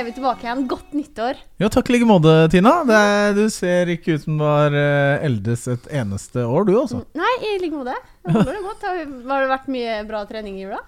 [0.00, 0.62] er vi tilbake igjen.
[0.70, 1.40] Godt nyttår.
[1.60, 2.72] Ja, takk i like måte, Tina.
[2.88, 3.00] Det,
[3.36, 7.02] du ser ikke ut som du har eh, eldes et eneste år, du altså.
[7.18, 7.96] Nei, i like måte.
[8.24, 8.88] Det godt.
[8.88, 10.80] Har det vært mye bra trening i jula?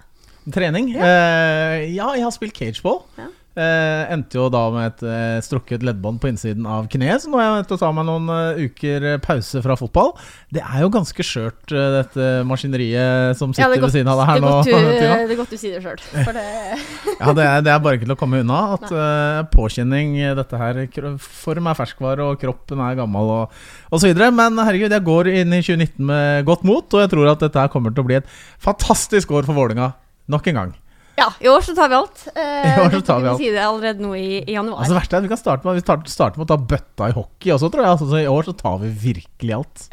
[0.53, 0.91] Trening?
[0.97, 3.03] Eh, ja, jeg har spilt cageball.
[3.19, 3.29] Ja.
[3.53, 7.37] Eh, endte jo da med et eh, strukket leddbånd på innsiden av kneet, så nå
[7.37, 10.09] er jeg nødt til å ta meg noen uh, uker eh, pause fra fotball.
[10.49, 14.23] Det er jo ganske skjørt, uh, dette maskineriet som sitter ja, godt, ved siden av
[14.23, 14.55] deg her er nå.
[14.65, 14.71] du,
[15.03, 16.01] det er godt du sier det sjøl.
[16.33, 16.47] Det
[17.21, 18.63] Ja, det er, det er bare ikke til å komme unna.
[18.79, 20.83] At uh, påkjenning, dette her
[21.21, 24.33] Form er ferskvare, og kroppen er gammel, og, og så videre.
[24.33, 27.67] Men herregud, jeg går inn i 2019 med godt mot, og jeg tror at dette
[27.67, 29.93] her kommer til å bli et fantastisk år for Vålinga
[30.33, 30.79] nok en gang.
[31.17, 32.23] Ja, i år så tar vi alt.
[32.33, 33.37] Eh, I år så tar vi alt.
[33.41, 34.81] si det allerede nå i, i januar.
[34.81, 37.09] Altså verste er at Vi kan starte med, vi starter, starter med å ta bøtta
[37.11, 37.91] i hockey også, tror jeg.
[37.93, 39.85] Altså, så I år så tar vi virkelig alt.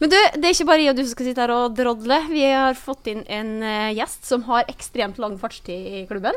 [0.00, 2.18] Men du, det er ikke bare jeg og du som skal sitte her og drodle.
[2.32, 6.34] Vi har fått inn en uh, gjest som har ekstremt lang fartstid i klubben.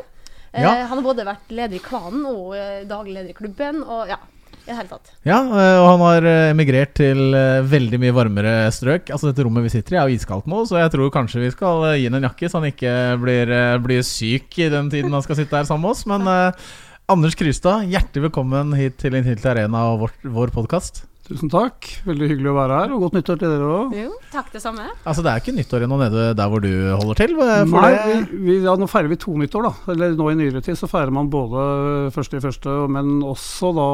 [0.52, 0.70] Eh, Ja.
[0.88, 3.82] Han har både vært leder i klanen og eh, daglig leder i klubben.
[3.84, 4.16] Og ja,
[4.68, 5.12] i det hele tatt.
[5.24, 9.08] Ja, øh, og han har øh, emigrert til øh, veldig mye varmere strøk.
[9.08, 11.50] Altså Dette rommet vi sitter i er jo iskaldt nå, så jeg tror kanskje vi
[11.54, 15.24] skal gi ham en jakke, så han ikke blir, blir syk i den tiden han
[15.24, 16.04] skal sitte her sammen med oss.
[16.10, 16.68] Men eh,
[17.08, 21.07] Anders Krystad, hjertelig velkommen hit til Intility Arena og vår, vår podkast.
[21.28, 21.84] Tusen takk.
[22.08, 23.90] Veldig hyggelig å være her, og godt nyttår til dere òg.
[23.98, 24.86] Jo, takk det samme.
[25.02, 27.34] Altså Det er ikke nyttår ennå nede der hvor du holder til?
[27.36, 29.92] For Nei, det, vi, vi, ja, nå feirer vi to nyttår, da.
[29.92, 31.66] Eller nå i nyere tid så feirer man både
[32.14, 33.88] første i første, men også da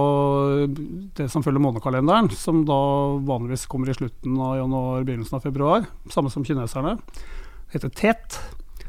[1.18, 2.78] det som følger månekalenderen, som da
[3.26, 5.88] vanligvis kommer i slutten av januar, begynnelsen av februar.
[6.14, 7.00] Samme som kineserne.
[7.02, 8.38] Det heter Tet.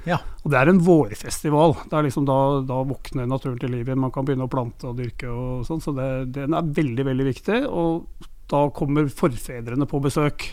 [0.05, 0.19] Ja.
[0.45, 1.73] Og det er en vårfestival.
[1.89, 4.03] Det er liksom da, da våkner naturen til liv igjen.
[4.05, 7.29] Man kan begynne å plante og dyrke og sånn, så det, den er veldig, veldig
[7.31, 7.63] viktig.
[7.65, 10.47] Og da kommer forfedrene på besøk.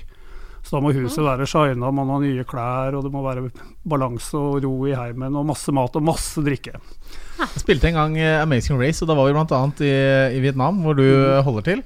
[0.63, 3.49] Så da må huset være shina, man har nye klær, og det må være
[3.89, 6.77] balanse og ro i heimen, og masse mat og masse drikke.
[7.41, 9.63] Jeg spilte en gang øh, Amazing Race, og da var vi bl.a.
[9.83, 9.93] I,
[10.39, 11.83] i Vietnam, hvor du øh, holder til.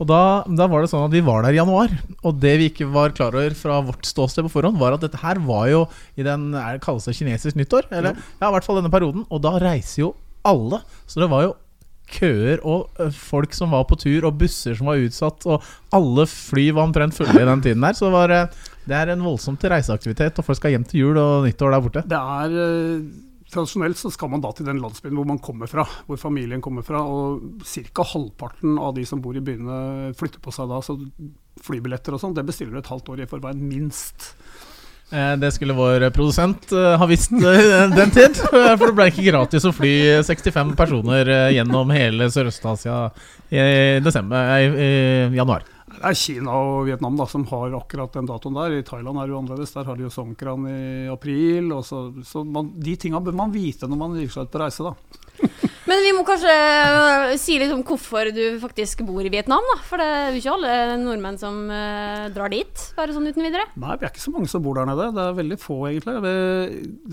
[0.00, 1.90] Og da, da var det sånn at vi var der i januar,
[2.24, 5.20] og det vi ikke var klar over fra vårt ståsted på forhånd, var at dette
[5.20, 5.82] her var jo
[6.16, 9.26] i den er det kalles det kinesisk nyttår, eller ja, i hvert fall denne perioden,
[9.28, 10.14] og da reiser jo
[10.46, 10.80] alle.
[11.04, 11.52] Så det var jo
[12.10, 15.64] køer og folk som var på tur, og busser som var utsatt, og
[15.96, 17.96] alle fly var omtrent fulle i den tiden der.
[17.96, 18.36] Så det, var,
[18.90, 22.06] det er en voldsomt reiseaktivitet, og folk skal hjem til jul og nyttår der borte.
[22.10, 23.02] Det er
[23.50, 26.84] Tradisjonelt så skal man da til den landsbyen hvor man kommer fra, hvor familien kommer
[26.86, 27.00] fra.
[27.02, 28.04] Og ca.
[28.12, 30.78] halvparten av de som bor i byene flytter på seg da.
[30.86, 30.94] Så
[31.66, 34.30] flybilletter og sånn, det bestiller du et halvt år i forveien, minst.
[35.10, 38.36] Eh, Det skulle vår produsent eh, ha visst eh, den tid.
[38.50, 39.92] For det ble ikke gratis å fly
[40.26, 43.02] 65 personer gjennom hele Sørøst-Asia
[43.50, 44.90] i desember, i
[45.34, 45.66] januar.
[45.90, 48.76] Det er Kina og Vietnam da, som har akkurat den datoen der.
[48.78, 49.74] I Thailand er det jo annerledes.
[49.74, 51.74] Der har de jo Songkran i april.
[51.84, 54.86] Så, så man, de tinga bør man vite når man gir seg ut på reise,
[54.86, 54.94] da.
[55.88, 59.76] Men vi må kanskje øh, si litt om hvorfor du faktisk bor i Vietnam, da.
[59.86, 63.64] For det er jo ikke alle nordmenn som øh, drar dit, bare sånn uten videre.
[63.80, 65.08] Nei, vi er ikke så mange som bor der nede.
[65.16, 66.34] Det er veldig få, egentlig.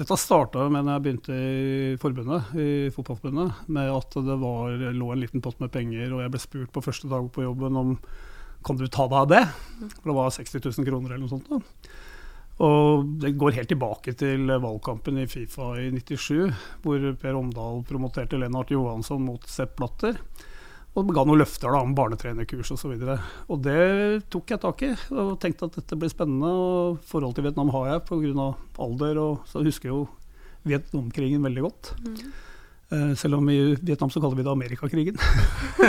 [0.01, 5.13] Dette starta med når jeg begynte i forbundet, i Fotballforbundet, med at det var, lå
[5.13, 7.95] en liten pott med penger, og jeg ble spurt på første dag på jobben om
[8.67, 9.43] kan du ta deg av det?
[10.01, 11.47] For det var 60 000 kroner eller noe sånt.
[11.47, 11.61] da.
[12.63, 18.39] Og det går helt tilbake til valgkampen i Fifa i 97, hvor Per Omdal promoterte
[18.41, 20.17] Lennart Johansson mot Sepp Blatter.
[20.97, 22.95] Og ga noen løfter da, om barnetrenerkurs osv.
[22.97, 23.81] Det
[24.33, 26.49] tok jeg tak i, og tenkte at dette blir spennende.
[26.49, 28.47] og Forhold til Vietnam har jeg pga.
[28.81, 30.07] alder, og så husker jeg jo
[30.65, 31.93] Vietnamkrigen veldig godt.
[32.01, 32.46] Eh,
[33.19, 35.17] selv om i Vietnam så kaller vi det Amerikakrigen.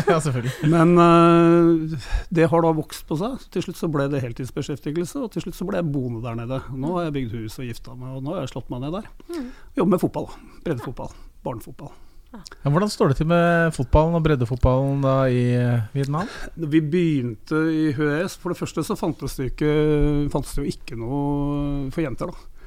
[0.09, 0.53] Ja, selvfølgelig.
[0.75, 2.01] Men eh,
[2.35, 3.39] det har da vokst på seg.
[3.55, 6.61] Til slutt så ble det heltidsbeskjeftigelse, og til slutt så ble jeg boende der nede.
[6.75, 8.99] Nå har jeg bygd hus og gifta meg, og nå har jeg slått meg ned
[8.99, 9.09] der.
[9.79, 10.29] Jobber med fotball.
[10.67, 11.17] Breddefotball.
[11.47, 11.95] Barnefotball.
[12.29, 16.29] Ja, hvordan står det til med fotballen og breddefotballen da i eh, Vietnam?
[16.61, 19.73] Vi begynte i HØS, for det første så fantes det, ikke,
[20.35, 22.58] fantes det jo ikke noe for jenter, da.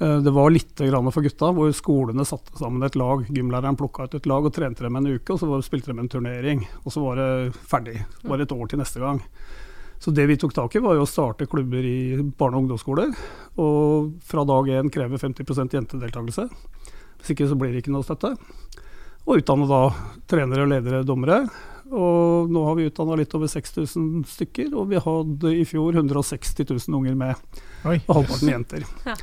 [0.00, 3.24] Eh, Det var litt grann for gutta, hvor skolene satte sammen et lag.
[3.28, 6.08] Gymlæreren plukka ut et lag og trente dem en uke, og så spilte de en
[6.08, 6.66] turnering.
[6.84, 7.96] Og så var det ferdig.
[8.22, 9.22] Det var et år til neste gang.
[9.98, 13.10] Så det vi tok tak i, var jo å starte klubber i barne- og ungdomsskoler.
[13.58, 16.46] Og fra dag én kreve 50 jentedeltakelse.
[17.18, 18.36] Hvis ikke så blir det ikke noe støtte.
[19.26, 19.80] Og utdanne da
[20.30, 21.40] trenere, ledere, dommere.
[21.90, 26.62] Og nå har vi utdanna litt over 6000 stykker, og vi hadde i fjor 160
[26.68, 27.34] 000 unger med,
[27.88, 27.96] Oi.
[28.06, 28.84] og halvparten jenter.
[29.08, 29.16] Ja.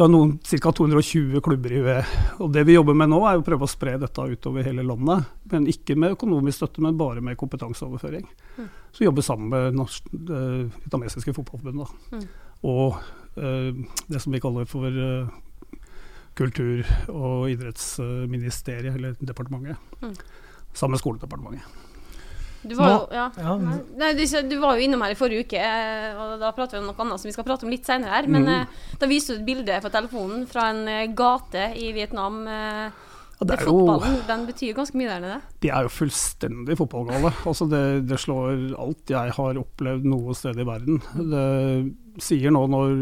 [0.00, 0.70] Så det er noen ca.
[0.72, 1.94] 220 klubber i UE.
[2.40, 5.26] Og det vi jobber med nå, er å prøve å spre dette utover hele landet.
[5.52, 8.24] Men ikke med økonomisk støtte, men bare med kompetanseoverføring.
[8.96, 10.40] Så jobber sammen med norsk, det
[10.86, 11.92] vietnamesiske fotballforbundet.
[12.14, 12.24] Mm.
[12.72, 12.96] Og
[13.44, 15.28] eh, det som vi kaller for eh,
[16.40, 19.76] kultur- og idrettsministeriet, eller departementet.
[20.00, 20.16] Mm.
[20.72, 21.89] Sammen med Skoledepartementet.
[22.62, 23.26] Du var, jo, ja.
[23.40, 23.54] Ja,
[23.96, 26.82] Nei, du, du var jo innom her i forrige uke, eh, og da prater vi
[26.82, 28.26] om noe annet som vi skal prate om litt senere her.
[28.28, 28.56] Men Mhm.
[28.60, 32.42] eh, da viste du et bilde på telefonen fra en eh, gate i Vietnam.
[32.46, 35.40] Ja, det det er jo, fotballen den betyr ganske mye der nede.
[35.64, 37.32] de er jo fullstendig fotballgale.
[37.48, 41.00] Altså det, det slår alt jeg har opplevd noe sted i verden.
[41.16, 42.92] Det sier nå når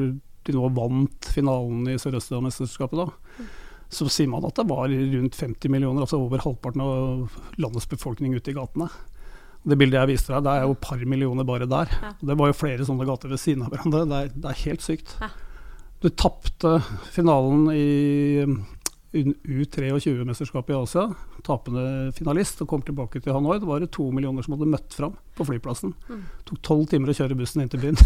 [0.46, 3.44] de nå vant finalen i Sørøstlandsmesterskapet, da,
[3.90, 8.34] så sier man at det var rundt 50 millioner, altså over halvparten av landets befolkning
[8.38, 8.86] ute i gatene.
[9.68, 11.92] Det bildet jeg viste deg, det er jo et par millioner bare der.
[12.02, 12.14] Ja.
[12.30, 14.06] Det var jo flere sånne gater ved siden av hverandre.
[14.08, 15.14] Det er, det er helt sykt.
[15.20, 15.30] Ja.
[15.98, 16.76] Du tapte
[17.10, 18.60] finalen i um,
[19.12, 21.08] U23-mesterskapet i Asia.
[21.46, 23.58] Tapende finalist og kom tilbake til Hanoi.
[23.58, 25.94] Det var det to millioner som hadde møtt fram på flyplassen.
[26.08, 26.22] Mm.
[26.22, 27.98] Det tok tolv timer å kjøre bussen inn til byen.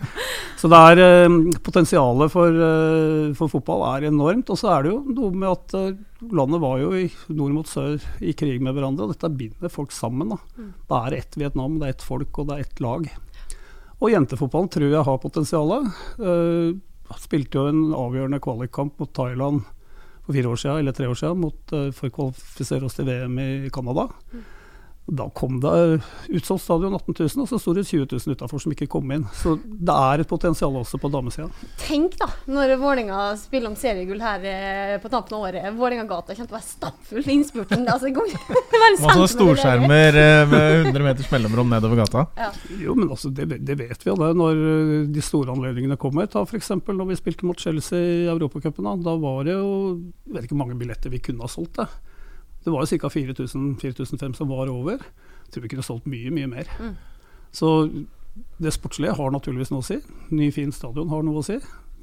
[0.60, 4.50] Så det er eh, potensialet for, eh, for fotball er enormt.
[4.52, 5.94] Og så er det jo noe med at eh,
[6.28, 9.94] landet var jo i nord mot sør i krig med hverandre, og dette binder folk
[9.94, 10.34] sammen.
[10.34, 10.38] Da.
[10.58, 10.70] Mm.
[10.90, 13.08] Det er ett Vietnam, det er ett folk og det er ett lag.
[14.00, 15.90] Og jentefotballen tror jeg har potensialet.
[16.20, 16.78] Uh,
[17.20, 19.64] spilte jo en avgjørende kvalikkamp mot Thailand
[20.24, 23.08] for fire år siden, eller tre år siden mot, uh, for å kvalifisere oss til
[23.08, 24.08] VM i Canada.
[25.10, 28.74] Da kom det utsolgt stadion 18 000, og så sto det 20 000 utafor som
[28.74, 29.24] ikke kom inn.
[29.34, 31.48] Så det er et potensial også på damesida.
[31.82, 35.66] Tenk da, når Vålinga spiller om seriegull her eh, på tampen av året.
[35.74, 37.82] Vålinga-gata kommer til å være stappfull i innspurten.
[37.90, 38.12] Altså,
[39.02, 42.52] Masse storskjermer eh, med 100 meters mellomrom nedover gata.
[42.78, 46.30] Jo, men altså, det, det vet vi jo det når eh, de store anledningene kommer.
[46.30, 46.70] Ta f.eks.
[46.86, 48.86] når vi spilte mot Chelsea i Europacupen.
[48.86, 49.74] Da, da var det jo
[50.28, 51.80] Jeg vet ikke hvor mange billetter vi kunne ha solgt.
[51.82, 52.09] Det
[52.64, 53.08] Det var jo ca.
[53.08, 55.00] 4000-4500 som var over.
[55.00, 56.70] Jeg tror vi kunne solgt mye, mye mer.
[56.80, 56.96] Mm.
[57.56, 57.70] Så
[58.62, 59.98] det sportslige har naturligvis noe å si.
[60.30, 61.58] Ny, fin stadion har noe å si.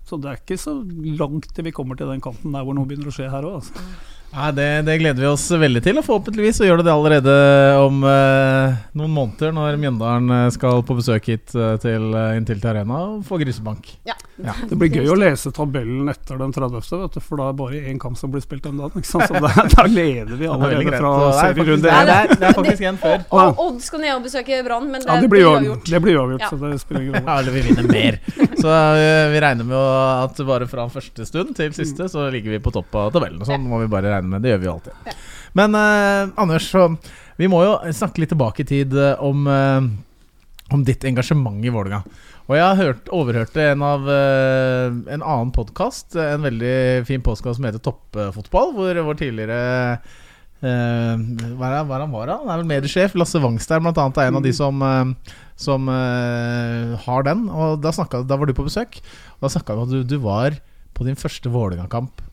[0.08, 0.74] Så det er ikke så
[1.20, 3.60] langt til vi kommer til den kanten der hvor noe begynner å skje her òg.
[3.60, 3.88] Altså.
[4.28, 7.34] Nei, det, det gleder vi oss veldig til, og forhåpentligvis så gjør det det allerede
[7.82, 12.68] om eh, noen måneder, når Mjøndalen eh, skal på besøk hit eh, til eh, Intility
[12.70, 13.88] Arena og få grisebank.
[14.06, 14.14] Ja.
[14.38, 14.54] Ja.
[14.70, 17.60] Det blir gøy å lese tabellen etter den 30., vet du, for da er det
[17.64, 19.00] bare én kamp som blir spilt den dagen.
[19.02, 19.26] Ikke sant?
[19.32, 22.12] Så da, da leder vi er allerede fra er serierunde er- én.
[22.12, 23.26] det er- det er faktisk en før.
[23.32, 25.90] Og Odd skal ned og besøke Brann, men det, Ja, det blir jo uavgjort.
[25.96, 26.52] det blir uavgjort, Ja.
[26.52, 27.26] så det spiller ingen rolle.
[27.26, 28.20] Ja, eller vi vinner mer.
[28.62, 28.78] Så
[29.34, 29.82] vi regner med
[30.28, 33.42] at bare fra første stund til siste så ligger vi på topp av tabellen.
[33.48, 34.42] Sånn må vi bare regne med.
[34.42, 35.16] Det gjør vi jo alltid.
[35.58, 36.88] Men eh, Anders, så,
[37.38, 41.74] vi må jo snakke litt tilbake i tid eh, om, eh, om ditt engasjement i
[41.74, 42.02] Vålerenga.
[42.48, 46.78] Og jeg har hørt, overhørte en av eh, en annen podkast, en veldig
[47.10, 49.60] fin podkast som heter Toppfotball, hvor vår tidligere
[50.58, 51.14] Uh,
[51.54, 52.40] hva, er, hva er han var han?
[52.48, 53.14] Han er vel mediesjef.
[53.14, 57.44] Lasse Wangstein blant annet er en av de som, uh, som uh, har den.
[57.54, 58.98] Og da, snakket, da var du på besøk.
[59.38, 60.58] Og da snakka du om at du, du var
[60.98, 62.26] på din første Vålerenga-kamp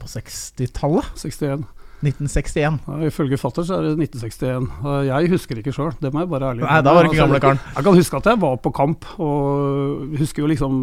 [0.00, 1.10] på 60-tallet.
[1.22, 1.66] 61.
[2.04, 2.78] 1961.
[2.86, 4.68] Ja, ifølge fatter så er det 1961.
[5.08, 7.26] Jeg husker ikke sjøl, det må jeg bare ærlig Nei, da var det ikke Altså,
[7.26, 7.60] gamle karen.
[7.72, 10.82] Jeg kan huske at jeg var på kamp, og husker jo liksom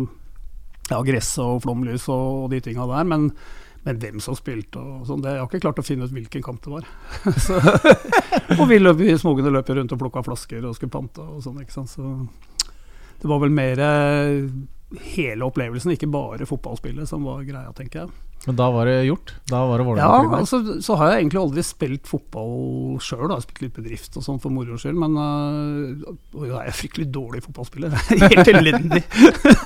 [0.90, 3.06] ja, gresset og flomlys og, og de tinga der.
[3.08, 3.30] Men,
[3.86, 6.64] men hvem som spilte og sånn, jeg har ikke klart å finne ut hvilken kamp
[6.66, 6.90] det var.
[7.46, 7.62] så,
[8.58, 11.62] og vi løp i smugene løp rundt og plukka flasker og skulle pante og sånn.
[11.62, 11.94] ikke sant?
[11.94, 12.74] Så
[13.22, 13.80] det var vel mer
[15.14, 18.12] hele opplevelsen, ikke bare fotballspillet, som var greia, tenker jeg.
[18.44, 19.32] Men da var det gjort.
[19.48, 23.30] Da var det Ja, altså, så har jeg egentlig aldri spilt fotball sjøl.
[23.30, 27.08] Jeg har spilt litt bedrift og sånn for moro skyld, men øh, jeg er fryktelig
[27.16, 27.96] dårlig fotballspiller.
[28.26, 29.04] Helt elendig.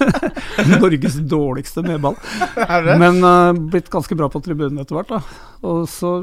[0.75, 2.19] Norges dårligste med ball.
[3.01, 5.15] Men øh, blitt ganske bra på tribunen etter hvert.
[5.15, 5.23] da.
[5.65, 6.19] Og så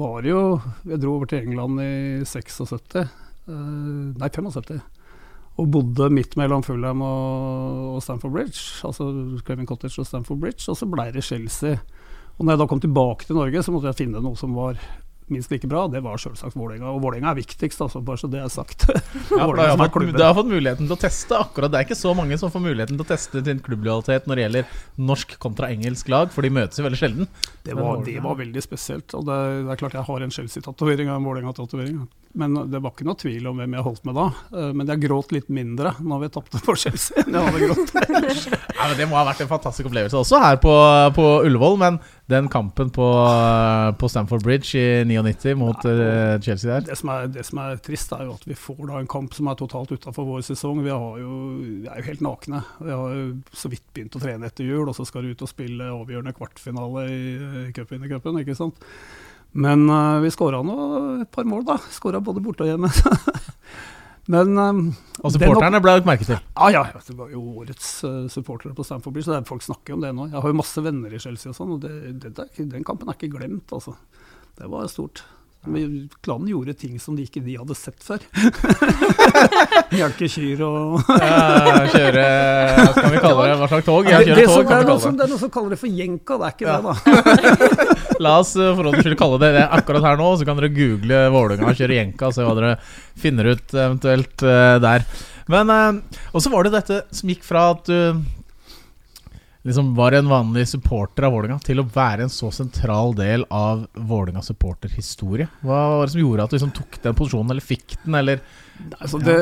[0.00, 0.44] var det jo
[0.88, 1.92] Jeg dro over til England i
[2.24, 3.04] 76.
[3.48, 3.58] Øh,
[4.16, 4.80] nei, 75.
[5.58, 8.60] Og bodde midt mellom Fulham og, og Stamford Bridge.
[8.86, 9.08] Altså
[9.46, 10.68] Craven Cottage og Stamford Bridge.
[10.70, 11.80] Og så ble det Chelsea.
[12.38, 14.78] Og når jeg da kom tilbake til Norge, så måtte jeg finne noe som var
[15.32, 15.86] minst like bra.
[15.92, 16.90] Det var selvsagt Vålerenga.
[16.92, 18.86] Og Vålerenga er viktigst, altså, bare så det er sagt.
[18.88, 21.38] Ja, for da har Vålerenga som jeg fått, du har fått muligheten til å teste
[21.38, 24.40] akkurat Det er ikke så mange som får muligheten til å teste sin klubblojalitet når
[24.40, 24.78] det gjelder
[25.10, 27.28] norsk kontra engelsk lag, for de møtes jo veldig sjelden.
[27.64, 29.12] Det var, det var veldig spesielt.
[29.18, 32.00] Og det, det er klart jeg har en Chelsea-tatovering og en Vålerenga-tatovering.
[32.38, 34.26] Men det var ikke noe tvil om hvem jeg holdt med da.
[34.52, 37.24] Eh, Men jeg gråt litt mindre når vi tapte for Chelsea.
[37.28, 37.94] grått.
[37.96, 40.74] Ja, men Det må ha vært en fantastisk opplevelse også her på,
[41.16, 41.78] på Ullevål.
[41.80, 43.06] Men den kampen på,
[43.98, 47.78] på Stamford Bridge i 99 mot eh, Chelsea der Det som, er, det som er
[47.80, 50.82] trist, er jo at vi får da en kamp som er totalt utafor vår sesong.
[50.84, 52.60] Vi, har jo, vi er jo helt nakne.
[52.82, 53.24] Vi har jo
[53.56, 56.36] så vidt begynt å trene etter jul, og så skal du ut og spille avgjørende
[56.36, 58.84] kvartfinale i uh, cupvinnercupen, ikke sant.
[59.56, 60.76] Men uh, vi skåra nå
[61.22, 61.78] et par mål, da.
[61.96, 62.92] Skåra både borte og hjemme.
[64.28, 64.80] Men um,
[65.24, 66.36] Og supporterne ble lagt merke til.
[66.36, 69.96] Ja, ja, det var jo årets uh, supportere på Stamford Bridge, så det folk snakker
[69.96, 70.28] om det nå.
[70.28, 73.08] Jeg har jo masse venner i Chelsea og sånn, og det, det, det, den kampen
[73.08, 73.96] er ikke glemt, altså.
[74.58, 75.24] Det var stort.
[75.66, 78.22] Men klanen gjorde ting som de ikke de hadde sett før.
[79.92, 82.24] Melke kyr og ja, Kjøre
[82.94, 83.56] skal vi kalle det?
[83.60, 84.08] Hva slags tog?
[84.08, 85.12] Ja, kjøre tog, kan vi kalle det.
[85.18, 86.78] det er noen som kaller det for jenka, det er ikke Ja.
[86.78, 87.96] det, da.
[88.24, 90.72] La oss uh, for ordens skyld kalle det det akkurat her nå, så kan dere
[90.74, 92.72] google Vålerenga kjøre jenka og se hva dere
[93.18, 95.06] finner ut eventuelt uh, der.
[95.52, 98.24] Men uh, Og så var det dette som gikk fra at du
[99.66, 103.86] liksom var en vanlig supporter av Vålerenga til å være en så sentral del av
[103.94, 105.48] Vålerenga supporterhistorie.
[105.62, 108.44] Hva var det som gjorde at du liksom tok den posisjonen, eller fikk den, eller
[109.02, 109.34] Altså det,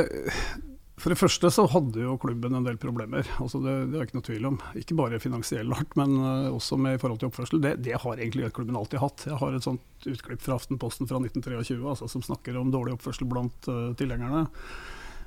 [0.97, 3.27] for det første så hadde jo klubben en del problemer.
[3.43, 4.55] Altså det, det er ikke noe tvil om.
[4.81, 7.61] Ikke bare finansiell art, men uh, også med i forhold til oppførsel.
[7.61, 9.27] Det, det har egentlig klubben alltid hatt.
[9.29, 13.29] Jeg har et sånt utklipp fra Aftenposten fra 1923 altså, som snakker om dårlig oppførsel
[13.29, 14.47] blant uh, tilhengerne.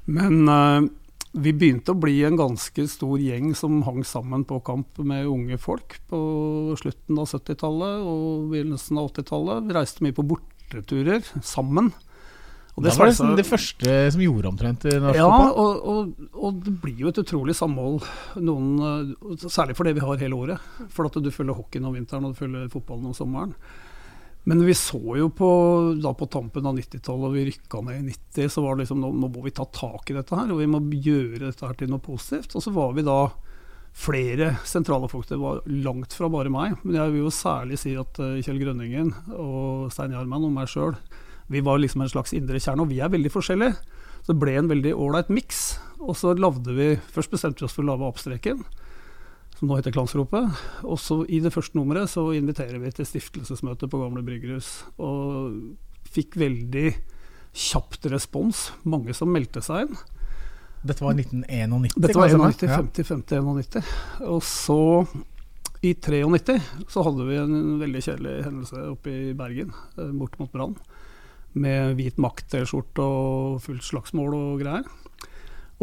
[0.10, 0.90] Men uh,
[1.32, 5.60] vi begynte å bli en ganske stor gjeng som hang sammen på kamp med unge
[5.62, 6.20] folk på
[6.80, 9.68] slutten av 70-tallet og begynnelsen av 80-tallet.
[9.68, 11.92] Vi reiste mye på borteturer sammen.
[12.80, 15.54] Og Da var det liksom det første som gjorde omtrent i norsk ja, fotball.
[15.60, 18.06] og, og, og det blir jo et utrolig samhold,
[18.40, 20.70] noen, særlig for det vi har hele året.
[20.96, 23.54] For at du følger hockeyen om vinteren og du følger fotballen om sommeren.
[24.48, 25.50] Men vi så jo på,
[26.00, 29.02] da på tampen av 90-tallet, og vi rykka ned i 90, så var det liksom
[29.04, 31.78] nå, nå må vi ta tak i dette her, og vi må gjøre dette her
[31.78, 32.56] til noe positivt.
[32.56, 33.20] Og så var vi da
[34.00, 35.28] flere sentrale folk.
[35.30, 36.78] Det var langt fra bare meg.
[36.84, 40.70] Men jeg vil jo særlig si at eh, Kjell Grønningen og Stein Jarman og meg
[40.72, 40.96] sjøl,
[41.50, 42.86] vi var liksom en slags indre kjerne.
[42.86, 43.76] Og vi er veldig forskjellige.
[44.22, 45.80] Så det ble en veldig ålreit miks.
[46.00, 48.62] Og så lagde vi Først bestemte vi oss for å lage Apstreken,
[49.60, 50.60] som nå heter Klansropet.
[50.88, 54.70] Og så i det første nummeret så inviterer vi til stiftelsesmøte på Gamle Bryggerhus.
[55.04, 56.94] Og fikk veldig
[57.60, 58.70] kjapt respons.
[58.88, 60.00] Mange som meldte seg inn.
[60.80, 61.98] Dette var 1991.
[62.00, 62.54] Dette var det stemme?
[62.56, 63.92] 91, 50, 50, 91.
[64.32, 64.80] Og så,
[65.84, 66.56] i 93,
[66.88, 70.78] så hadde vi en veldig kjedelig hendelse oppe i Bergen, eh, bort mot Brann.
[71.60, 74.88] Med hvit makt-T-skjorte og fullt slagsmål og greier.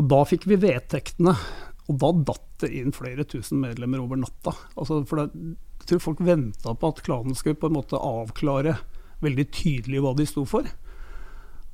[0.01, 1.37] Og da fikk vi vedtektene.
[1.87, 4.55] Og da datt det inn flere tusen medlemmer over natta.
[4.75, 8.79] Altså, for det, jeg tror folk venta på at klanen skulle på en måte avklare
[9.23, 10.67] veldig tydelig hva de sto for.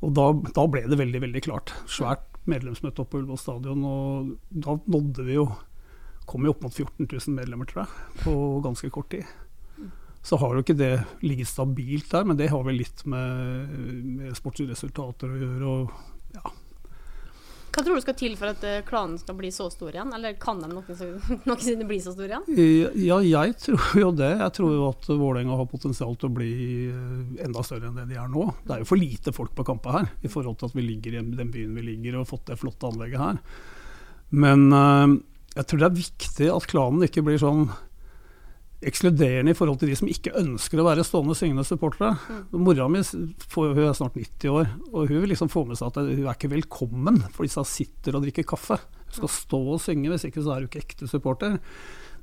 [0.03, 1.73] Og da, da ble det veldig, veldig klart.
[1.91, 5.53] Svært medlemsmøte oppe på Ullevål stadion, og da nådde vi jo
[6.23, 9.27] Kom jo opp mot 14 000 medlemmer, tror jeg, på ganske kort tid.
[10.23, 10.93] Så har jo ikke det
[11.27, 13.73] ligget stabilt der, men det har vel litt med,
[14.07, 15.73] med sportsresultater å gjøre.
[15.73, 16.53] Og ja,
[17.73, 20.11] Hva tror du skal til for at eh, klanen skal bli så stor igjen?
[20.13, 22.45] Eller kan de noensinne bli så stor igjen?
[23.01, 24.29] Ja, jeg tror jo det.
[24.43, 26.53] Jeg tror jo at Vålerenga har potensial til å bli
[26.91, 28.45] eh, enda større enn det de er nå.
[28.67, 31.17] Det er jo for lite folk på kampet her, i forhold til at vi ligger
[31.17, 33.41] i den byen vi ligger og har fått det flotte anlegget her.
[34.37, 35.17] Men eh,
[35.57, 37.67] jeg tror det er viktig at klanen ikke blir sånn
[38.89, 42.17] ekskluderende i forhold til de som ikke ønsker å være stående syngende supportere.
[42.55, 45.93] Mora mi får, hun er snart 90 år, og hun vil liksom få med seg
[45.93, 48.81] at hun er ikke velkommen for disse sitter og drikker kaffe.
[49.07, 51.59] Hun skal stå og synge, hvis ikke så er hun ikke ekte supporter.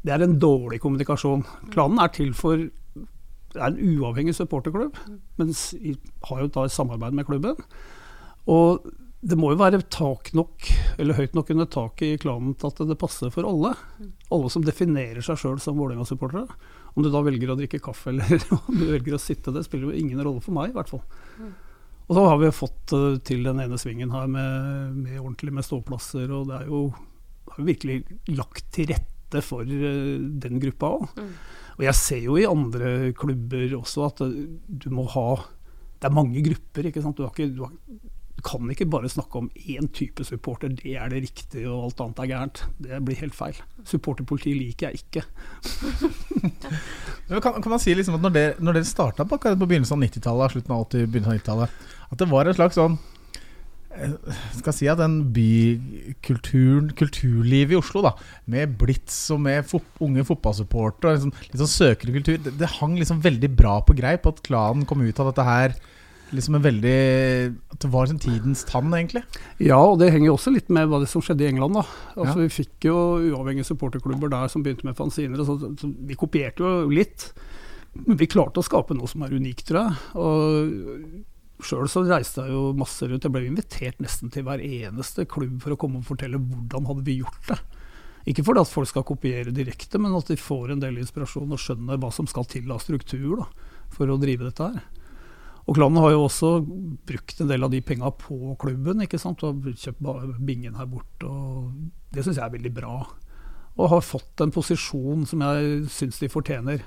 [0.03, 1.45] Det er en dårlig kommunikasjon.
[1.73, 2.67] Klanen er til for
[3.49, 4.97] det er en uavhengig supporterklubb,
[5.39, 5.53] men
[6.29, 7.63] har jo da et samarbeid med klubben.
[8.49, 8.85] Og
[9.19, 10.67] det må jo være tak nok,
[11.01, 13.73] eller høyt nok under taket i klanen til at det passer for alle.
[14.31, 16.47] Alle som definerer seg sjøl som Vålerenga-supportere.
[16.95, 19.91] Om du da velger å drikke kaffe eller om du velger å sitte, det spiller
[19.91, 21.03] jo ingen rolle for meg, i hvert fall.
[22.09, 25.67] Og så har vi fått eh, til den ene svingen her med, med ordentlig med
[25.67, 26.83] ståplasser, og det er jo,
[27.53, 27.99] har virkelig
[28.31, 31.19] lagt til rette for eh, den gruppa òg.
[31.79, 35.27] Og jeg ser jo i andre klubber også at eh, du må ha
[35.99, 37.19] Det er mange grupper, ikke sant.
[37.19, 37.75] Du, har ikke, du, har,
[38.39, 42.03] du kan ikke bare snakke om én type supporter, det er det riktige og alt
[42.05, 42.61] annet er gærent.
[42.79, 43.57] Det blir helt feil.
[43.83, 45.25] Supporterpoliti liker jeg ikke.
[47.29, 50.53] Kan, kan man si liksom at når dere, når starta på, på begynnelsen av 90-tallet,
[50.55, 52.95] slutten av 80, begynnelsen av 90-tallet, at det var en slags sånn
[53.93, 54.15] eh,
[54.57, 58.15] skal si at den bykulturen, kulturlivet i Oslo, da
[58.49, 62.97] med blitz og med fot unge fotballsupportere, liksom, litt sånn søkende kultur, det, det hang
[62.97, 65.77] liksom veldig bra på greip at klanen kom ut av dette her
[66.35, 66.95] liksom en veldig
[67.73, 69.23] At det var en tidens tann, egentlig.
[69.63, 71.73] Ja, og det henger også litt med hva det som skjedde i England.
[71.79, 71.85] da.
[72.15, 72.43] Altså, Ja.
[72.47, 72.97] Vi fikk jo
[73.31, 75.41] uavhengige supporterklubber der som begynte med fanziner.
[75.45, 77.31] Så, så vi kopierte jo litt.
[78.05, 79.97] Men vi klarte å skape noe som er unikt, tror jeg.
[80.15, 83.25] Og Sjøl så reiste jeg jo masse rundt.
[83.25, 87.03] Jeg ble invitert nesten til hver eneste klubb for å komme og fortelle hvordan hadde
[87.03, 87.59] vi gjort det.
[88.29, 91.59] Ikke fordi at folk skal kopiere direkte, men at de får en del inspirasjon og
[91.59, 93.47] skjønner hva som skal til av struktur da,
[93.91, 94.83] for å drive dette her.
[95.69, 96.49] Og klanen har jo også
[97.05, 99.03] brukt en del av de penga på klubben.
[99.05, 99.43] ikke sant?
[99.45, 100.01] Og kjøpt
[100.41, 101.29] bingen her borte.
[101.29, 101.69] og
[102.15, 102.95] Det syns jeg er veldig bra.
[103.77, 106.81] Og har fått en posisjon som jeg syns de fortjener.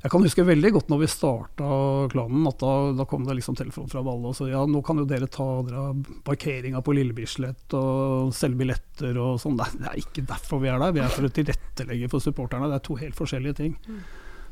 [0.00, 1.66] Jeg kan huske veldig godt når vi starta
[2.12, 4.96] klanen, at da, da kom det liksom telefon fra Valle og sa ja, nå kan
[4.96, 5.90] jo dere ta dere
[6.24, 9.58] parkeringa på Lille Bislett og selge billetter og sånn.
[9.60, 12.70] Det, er- ikke derfor vi er der, vi er for å tilrettelegge for supporterne.
[12.72, 13.76] Det er to helt forskjellige ting.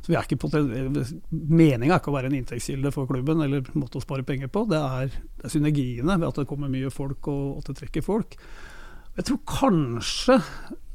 [0.08, 4.00] Så vi er ikke Meninga er ikke å være en inntektskilde for klubben eller måte
[4.00, 4.62] å spare penger på.
[4.70, 8.06] Det er, det er synergiene ved at det kommer mye folk og at det trekker
[8.06, 8.38] folk.
[9.18, 10.38] Jeg tror kanskje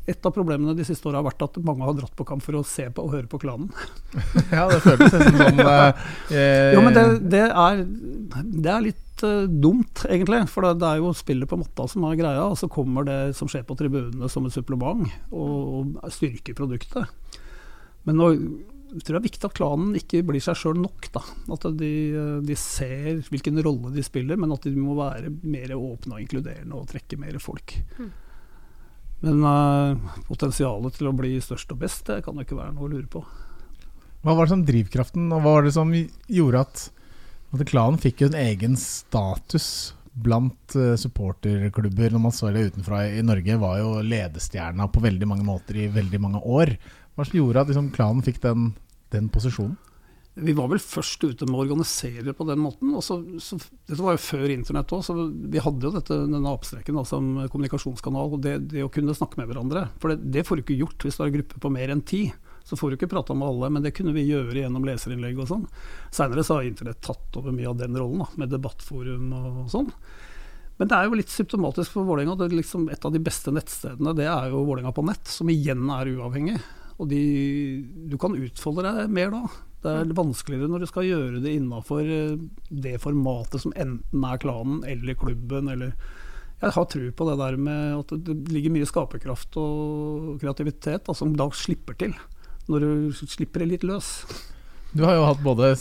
[0.09, 2.57] et av problemene de siste åra har vært at mange har dratt på kamp for
[2.57, 3.69] å se på og høre på klanen.
[4.55, 6.03] Ja, det føles nesten som eh,
[6.33, 10.41] eh, Jo, men det, det, er, det er litt uh, dumt, egentlig.
[10.49, 13.19] For det, det er jo spillet på matta som er greia, og så kommer det
[13.37, 17.37] som skjer på tribunene som et supplement, og, og styrker produktet.
[18.03, 18.33] Men nå
[18.93, 21.07] jeg tror det er viktig at klanen ikke blir seg sjøl nok.
[21.15, 21.23] Da.
[21.55, 21.93] At de,
[22.45, 26.77] de ser hvilken rolle de spiller, men at de må være mer åpne og inkluderende
[26.77, 27.77] og trekke mer folk.
[29.23, 32.85] Men uh, potensialet til å bli størst og best, det kan jo ikke være noe
[32.89, 33.23] å lure på.
[34.23, 36.85] Hva var det som drivkraften, og hva var det som gjorde at,
[37.55, 39.67] at klanen fikk en egen status
[40.13, 45.29] blant eh, supporterklubber når man så det utenfra i Norge, var jo ledestjerna på veldig
[45.29, 46.75] mange måter i veldig mange år.
[47.13, 48.71] Hva som gjorde at liksom, klanen fikk den,
[49.13, 49.77] den posisjonen?
[50.33, 52.89] Vi var vel først ute med å organisere på den måten.
[52.97, 56.53] og så, så, dette var jo før internett òg, så vi hadde jo dette, denne
[56.55, 58.33] appstreken som kommunikasjonskanal.
[58.33, 59.85] og det, det å kunne snakke med hverandre.
[60.01, 62.01] For det, det får du ikke gjort hvis du har en gruppe på mer enn
[62.01, 62.23] ti.
[62.65, 65.49] Så får du ikke prata med alle, men det kunne vi gjøre gjennom leserinnlegg og
[65.51, 65.65] sånn.
[66.15, 69.91] Seinere så har internett tatt over mye av den rollen, da, med debattforum og sånn.
[70.79, 72.39] Men det er jo litt symptomatisk for Vålerenga.
[72.41, 75.91] er Liksom et av de beste nettstedene det er jo Vålerenga på nett, som igjen
[75.93, 76.57] er uavhengig.
[77.01, 77.21] Og de,
[78.09, 79.43] du kan utfolde deg mer da.
[79.83, 84.83] Det er vanskeligere når du skal gjøre det innafor det formatet som enten er klanen
[84.87, 85.91] eller klubben eller
[86.63, 91.15] Jeg har tro på det der med at det ligger mye skaperkraft og kreativitet da,
[91.17, 92.15] som da slipper til.
[92.71, 94.21] Når du slipper det litt løs.
[94.95, 95.73] Du har jo hatt både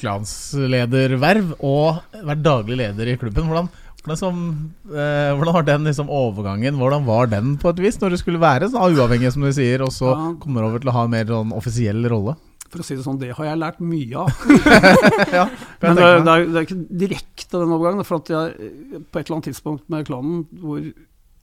[0.00, 3.48] klanslederverv og vært daglig leder i klubben.
[3.50, 3.70] Hvordan,
[4.16, 8.16] som, eh, hvordan har den liksom, overgangen Hvordan var den på et vis, når du
[8.16, 10.32] skulle være sånn uavhengig, som du sier, og så Ja.
[10.40, 12.36] kommer over til å ha en mer sånn offisiell rolle?
[12.70, 14.30] For å si det sånn, det har jeg lært mye av.
[15.34, 15.48] ja,
[15.82, 18.06] Men det, det, er, det er ikke direkte den overgangen.
[18.06, 18.72] For at jeg,
[19.10, 20.78] på et eller annet tidspunkt med klanen hvor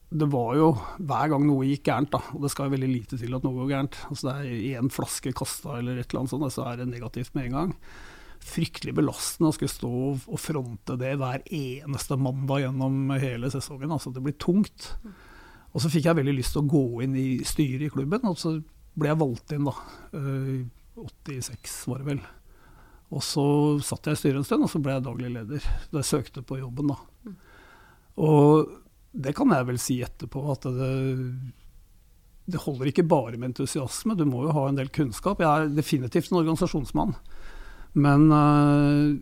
[0.08, 0.70] det var jo
[1.04, 3.58] hver gang noe gikk gærent, da, og det skal jo veldig lite til at noe
[3.60, 3.98] går gærent.
[4.08, 7.34] Altså Det er én flaske kasta eller et eller annet sånt, så er det negativt
[7.36, 7.74] med en gang.
[8.44, 9.90] Fryktelig belastende å skulle stå
[10.28, 13.90] og- fronte det hver eneste mandag gjennom hele sesongen.
[13.90, 14.92] Altså Det blir tungt.
[15.74, 18.36] Og så fikk jeg veldig lyst til å gå inn i styret i klubben, og
[18.40, 18.62] så
[18.96, 19.74] ble jeg valgt inn, da.
[20.14, 20.64] eh,
[20.96, 22.20] 86 var det vel.
[23.12, 23.44] Og så
[23.84, 25.60] satt jeg i styret en stund, og så ble jeg daglig leder.
[25.92, 26.96] Da jeg søkte på jobben, da.
[28.18, 28.68] Og
[29.14, 31.52] det kan jeg vel si etterpå, at det,
[32.48, 35.38] det holder ikke bare med entusiasme, du må jo ha en del kunnskap.
[35.44, 37.14] Jeg er definitivt en organisasjonsmann.
[37.96, 39.16] Men eh,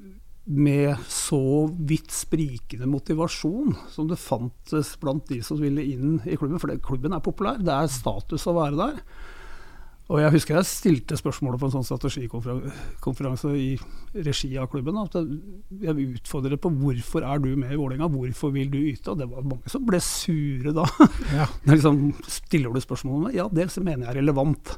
[0.46, 6.60] med så vidt sprikende motivasjon som det fantes blant de som ville inn i klubben,
[6.62, 9.00] for det, klubben er populær, det er status å være der.
[10.06, 13.72] Og jeg husker jeg stilte spørsmålet på en sånn strategikonferanse i
[14.22, 15.00] regi av klubben.
[15.02, 19.10] At jeg utfordret på hvorfor er du med i Vålerenga, hvorfor vil du yte?
[19.10, 20.86] Og det var mange som ble sure da.
[21.34, 21.48] Ja.
[21.72, 23.34] Liksom, stiller du spørsmål om det?
[23.40, 24.76] Ja, det mener jeg er relevant.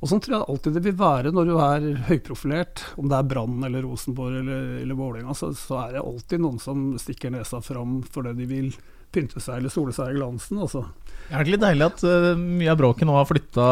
[0.00, 3.26] Og sånn tror jeg alltid det vil være når du er høyprofilert, om det er
[3.28, 7.60] Brann eller Rosenborg eller, eller Vålerenga, så, så er det alltid noen som stikker nesa
[7.64, 8.72] fram fordi de vil
[9.10, 10.60] pynte seg eller sole seg i glansen.
[10.62, 10.84] Altså.
[11.30, 13.66] Er det ikke litt deilig at uh, mye av bråket nå har flytta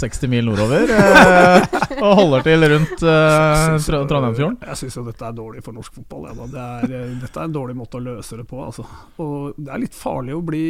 [0.00, 0.90] 60 mil nordover?
[0.90, 4.58] uh, og holder til rundt uh, Trondheimsfjorden?
[4.72, 6.26] Jeg syns jo dette er dårlig for norsk fotball.
[6.32, 8.60] Ja, det er, dette er en dårlig måte å løse det på.
[8.64, 8.88] Altså.
[9.22, 10.66] Og det er litt farlig å bli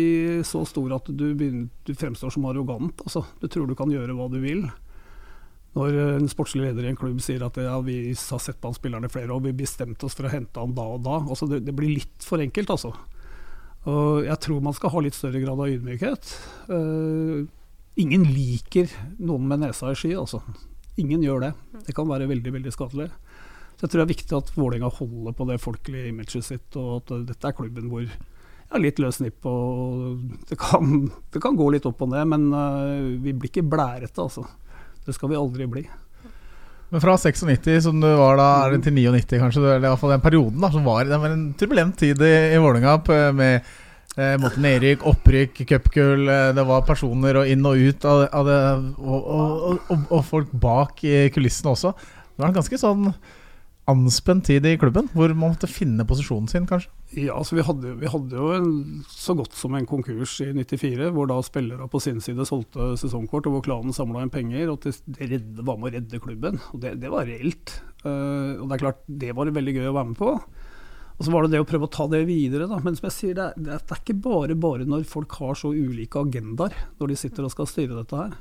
[0.46, 3.06] så stor at du, begynner, du fremstår som arrogant.
[3.06, 3.24] Altså.
[3.40, 4.66] Du tror du kan gjøre hva du vil.
[5.78, 8.70] Når eh, en sportslig leder i en klubb sier at ja, vi har sett på
[8.70, 11.20] han spilleren i flere år, vi bestemte oss for å hente han da og da.
[11.22, 12.94] Altså, det, det blir litt for enkelt, altså.
[13.88, 16.34] Og jeg tror man skal ha litt større grad av ydmykhet.
[16.68, 17.46] Uh,
[18.00, 18.90] ingen liker
[19.22, 20.42] noen med nesa i sky, altså.
[21.00, 21.52] Ingen gjør det.
[21.86, 23.08] Det kan være veldig veldig skadelig.
[23.78, 26.98] Så jeg tror det er viktig at Vålerenga holder på det folkelige imaget sitt, og
[26.98, 31.56] at eh, dette er klubben hvor ja, litt løs nipp, og det kan, det kan
[31.56, 34.44] gå litt opp og ned, men uh, vi blir ikke blærete, altså.
[35.10, 35.82] Det skal vi aldri bli.
[36.90, 40.00] Men fra 96, som du var da, er det til 99 kanskje, eller i hvert
[40.00, 42.96] fall den perioden da, som var, det var en turbulent tid i, i Vålerenga
[43.34, 43.68] med
[44.16, 48.50] eh, måtte nedrykk, opprykk, cupgull, eh, det var personer og inn og ut av, av
[48.50, 48.58] det,
[49.02, 51.94] og, og, og, og folk bak i kulissene også.
[51.94, 53.06] Det var en ganske sånn
[53.88, 56.90] anspent tid i klubben, hvor man måtte finne posisjonen sin, kanskje?
[57.16, 58.72] Ja, altså vi hadde, vi hadde jo en,
[59.10, 63.48] så godt som en konkurs i 94, hvor da spillere på sin side solgte sesongkort,
[63.48, 64.70] og hvor klanen samla inn penger.
[64.70, 64.86] Og
[65.18, 66.60] redde, var med å redde klubben.
[66.70, 67.80] Og det, det var reelt.
[68.04, 70.34] Uh, og det er klart, det var veldig gøy å være med på.
[71.20, 72.68] Og så var det det å prøve å ta det videre.
[72.70, 72.78] Da.
[72.84, 75.74] Men som jeg sier, det er, det er ikke bare bare når folk har så
[75.74, 78.38] ulike agendaer når de sitter og skal styre dette her.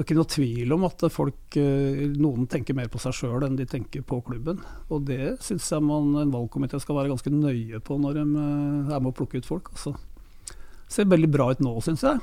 [0.00, 3.42] Det er ikke noe tvil om at folk, eh, noen tenker mer på seg sjøl
[3.44, 4.62] enn de tenker på klubben.
[4.88, 8.94] Og det syns jeg man, en valgkomité skal være ganske nøye på når de eh,
[8.96, 9.68] er med å plukke ut folk.
[9.74, 9.92] Altså.
[10.48, 12.16] Det ser veldig bra ut nå, syns jeg.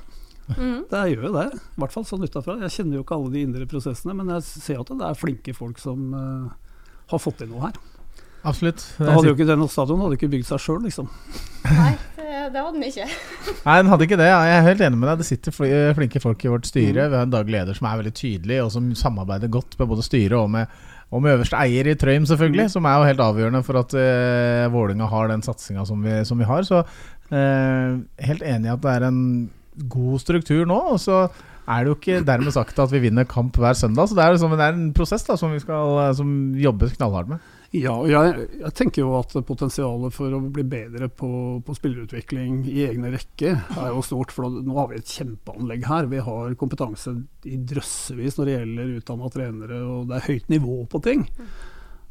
[0.55, 0.87] Mm.
[0.89, 2.57] Det gjør jo det, i hvert fall sånn utafra.
[2.65, 5.53] Jeg kjenner jo ikke alle de indre prosessene, men jeg ser at det er flinke
[5.53, 6.49] folk som uh,
[7.13, 7.77] har fått til noe her.
[8.47, 8.83] Absolutt.
[8.95, 11.09] Da hadde jo ikke denne stadion hadde ikke bygd seg sjøl, liksom.
[11.67, 13.07] Nei, det, det, hadde den ikke.
[13.67, 14.27] Nei, den hadde ikke det.
[14.29, 15.21] Jeg er helt enig med deg.
[15.21, 15.55] Det sitter
[15.97, 17.07] flinke folk i vårt styre.
[17.07, 17.09] Mm.
[17.11, 20.05] Vi har en daglig leder som er veldig tydelig, og som samarbeider godt med både
[20.07, 20.77] styret og med,
[21.11, 22.69] og med øverste eier i Trøim, selvfølgelig.
[22.69, 22.73] Mm.
[22.77, 26.47] Som er jo helt avgjørende for at uh, Vålinga har den satsinga som, som, vi
[26.47, 26.63] har.
[26.67, 29.21] Så uh, helt enig i at det er en
[29.91, 30.79] god struktur nå.
[30.95, 31.25] Og så
[31.67, 34.07] er det jo ikke dermed sagt at vi vinner kamp hver søndag.
[34.07, 37.35] Så det er, liksom, det er en prosess da, som vi skal som jobbes knallhardt
[37.35, 37.53] med.
[37.75, 41.29] Ja, og jeg, jeg, tenker jo at potensialet for å bli bedre på,
[41.67, 44.31] på spillerutvikling i egne rekker er jo stort.
[44.31, 46.07] For nå har vi et kjempeanlegg her.
[46.07, 50.77] Vi har kompetanse i drøssevis når det gjelder utdanna trenere, og det er høyt nivå
[50.87, 51.27] på ting.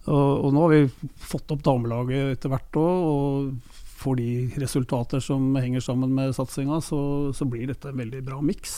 [0.04, 5.24] Og, og nå har vi fått opp damelaget etter hvert òg, og får de resultater
[5.24, 7.00] som henger sammen med satsinga, så,
[7.32, 8.76] så blir dette en veldig bra miks.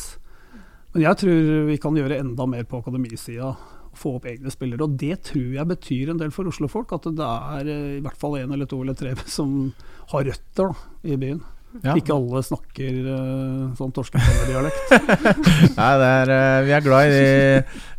[0.95, 3.51] Men jeg tror vi kan gjøre enda mer på akademisida
[3.99, 4.87] få opp egne spillere.
[4.87, 6.95] Og det tror jeg betyr en del for Oslo-folk.
[6.97, 9.73] At det er eh, i hvert fall én eller to eller tre som
[10.15, 11.45] har røtter da, i byen.
[11.85, 11.93] Ja.
[12.01, 14.95] Ikke alle snakker uh, sånn torskefellerdialekt.
[15.77, 17.27] Nei, er, uh, vi er glad i,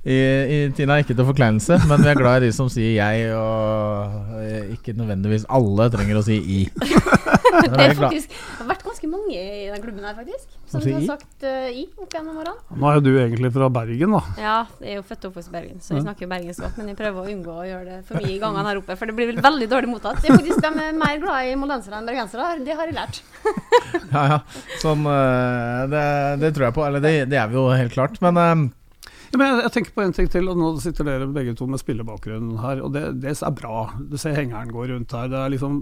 [0.10, 3.30] i, i, Tina, ikke til forkleinelse, men vi er glad i de som sier 'jeg',
[3.38, 6.66] og ikke nødvendigvis alle trenger å si 'i'.
[7.50, 10.58] det, er faktisk, det har vært ganske mange i den klubben her, faktisk.
[10.70, 12.78] Som har sagt uh, 'i' opp gjennom årene.
[12.78, 14.22] Nå er jo du egentlig fra Bergen, da.
[14.40, 16.80] Ja, jeg er jo født og oppvokst i Bergen, så jeg snakker jo bergensk godt.
[16.80, 19.10] Men jeg prøver å unngå å gjøre det for mye i gangene her oppe, for
[19.10, 20.22] det blir vel veldig dårlig mottatt.
[20.22, 23.22] Det er faktisk De er mer glad i moldensere enn bergensere, det har jeg lært.
[24.16, 24.40] ja, ja.
[24.82, 26.04] Sånn, eh, det,
[26.44, 26.86] det, tror jeg på.
[26.86, 28.20] Eller det, det, er vi jo helt klart.
[28.26, 28.68] Men, um,
[29.30, 30.50] ja, jeg, jeg, tenker på en ting til.
[30.52, 32.84] og Nå sitter dere begge to med spillebakgrunn her.
[32.86, 33.86] og det, det, er bra.
[34.00, 35.32] Du ser hengeren gå rundt her.
[35.32, 35.80] Det er liksom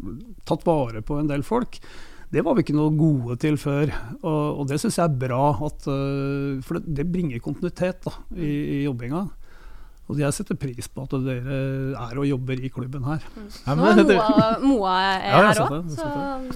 [0.47, 1.79] tatt vare på en del folk.
[2.27, 3.91] Det var vi ikke noe gode til før.
[4.19, 5.43] Og, og det syns jeg er bra.
[5.69, 9.25] At, uh, for det, det, bringer kontinuitet da, i, i jobbinga.
[10.07, 11.57] Og jeg setter pris på at dere
[11.99, 13.23] er og jobber i klubben her.
[13.35, 13.47] Mm.
[13.65, 15.89] Ja, men, Moa, Moa er ja, her òg.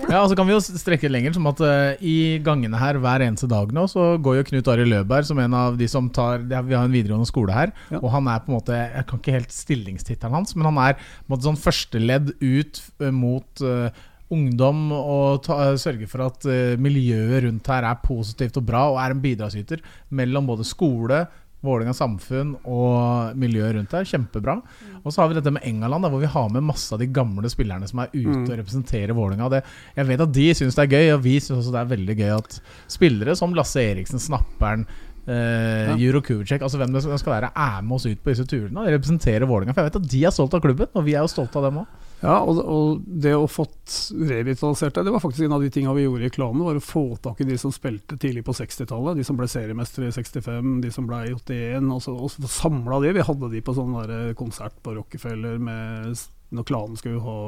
[0.06, 3.26] Ja, og så kan vi jo strekke lenger som at uh, i gangene her hver
[3.26, 6.46] eneste dag nå, så går jo Knut Arild Løberg som en av de som tar
[6.48, 8.00] Vi har en videregående skole her, ja.
[8.00, 10.96] og han er på en måte Jeg kan ikke helt stillingstittelen hans, men han er
[11.02, 13.92] på en måte sånn førsteledd ut uh, mot uh,
[14.32, 19.00] ungdom og ta, sørge for at uh, miljøet rundt her er positivt og bra, og
[19.04, 19.84] er en bidragsyter
[20.16, 21.26] mellom både skole,
[21.62, 24.08] Vålerenga samfunn og miljøet rundt der.
[24.08, 24.58] Kjempebra.
[24.62, 24.96] Mm.
[25.04, 27.52] Og så har vi dette med Engaland, hvor vi har med masse av de gamle
[27.54, 28.48] spillerne som er ute mm.
[28.48, 29.62] og representerer Vålerenga.
[29.98, 32.18] Jeg vet at de syns det er gøy, og vi syns også det er veldig
[32.18, 34.88] gøy at spillere som Lasse Eriksen, Snapperen,
[35.22, 35.94] ja.
[36.02, 38.82] Juro Kubicek, altså hvem det skal være, er med oss ut på disse turene.
[38.82, 39.76] og representerer Vålerenga.
[39.78, 41.70] For jeg vet at de er stolt av klubben, og vi er jo stolte av
[41.70, 42.10] dem òg.
[42.22, 45.96] Ja, og, og, det å fått revitalisert det, det var faktisk en av de tingene
[45.98, 46.62] vi gjorde i klanen.
[46.68, 49.18] var Å få tak i de som spilte tidlig på 60-tallet.
[49.18, 51.90] De som ble seriemestere i 65, de som ble i 81.
[52.06, 53.16] så, og samla de.
[53.18, 53.98] Vi hadde de på sånn
[54.38, 56.14] konsert på Rockefeller med,
[56.54, 57.40] når klanen skulle ha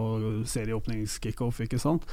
[0.49, 1.61] serieåpningskickoff.
[1.67, 2.09] ikke sant?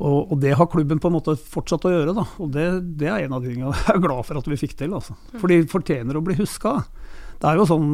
[0.00, 2.16] Og, og, det har klubben på en måte fortsatt å gjøre.
[2.16, 2.64] da, og Det,
[2.96, 4.96] det er en av de tingene jeg er glad for at vi fikk til.
[4.96, 5.18] altså.
[5.36, 6.78] For de fortjener å bli huska.
[7.44, 7.88] Det er jo sånn,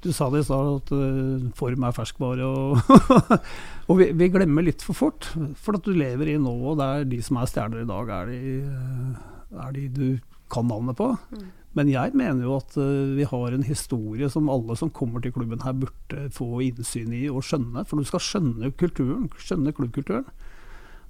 [0.00, 2.46] Du sa det i stad, at uh, form er ferskvare.
[2.48, 3.34] Og,
[3.90, 5.28] og vi, vi, glemmer litt for fort.
[5.60, 8.14] For at du lever i nå, og det er de som er stjerner i dag,
[8.16, 10.06] er de, uh, er de du
[10.52, 11.10] kan navnet på.
[11.36, 11.44] Mm.
[11.76, 15.36] Men jeg mener jo at uh, vi har en historie som alle som kommer til
[15.36, 17.84] klubben her, burde få innsyn i og skjønne.
[17.84, 20.32] For du skal skjønne kulturen, skjønne klubbkulturen.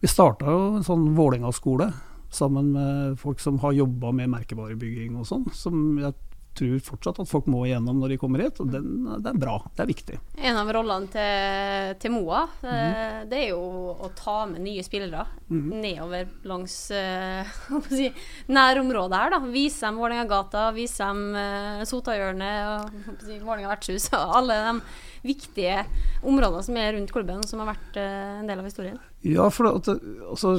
[0.02, 1.92] Vi starta jo en sånn Vålerenga-skole
[2.34, 6.16] sammen med folk som har jobba med merkevarebygging og sånn, som jeg
[6.58, 8.60] tror fortsatt at folk må igjennom når de kommer hit.
[8.62, 10.18] og den, Det er bra, det er viktig.
[10.38, 13.30] En av rollene til, til Moa mm.
[13.30, 15.66] det er jo å ta med nye spillere mm.
[15.82, 17.54] nedover langs uh,
[17.90, 18.10] si,
[18.52, 19.34] nærområdet her.
[19.34, 19.42] da.
[19.54, 24.78] Vise dem Vålerengagata, vise dem uh, Sotahjørnet, si, Vålerenga vertshus og alle de
[25.24, 25.82] viktige
[26.24, 28.98] områdene som er rundt klubben, som har vært en del av historien.
[29.24, 29.88] Ja, for at,
[30.28, 30.58] altså,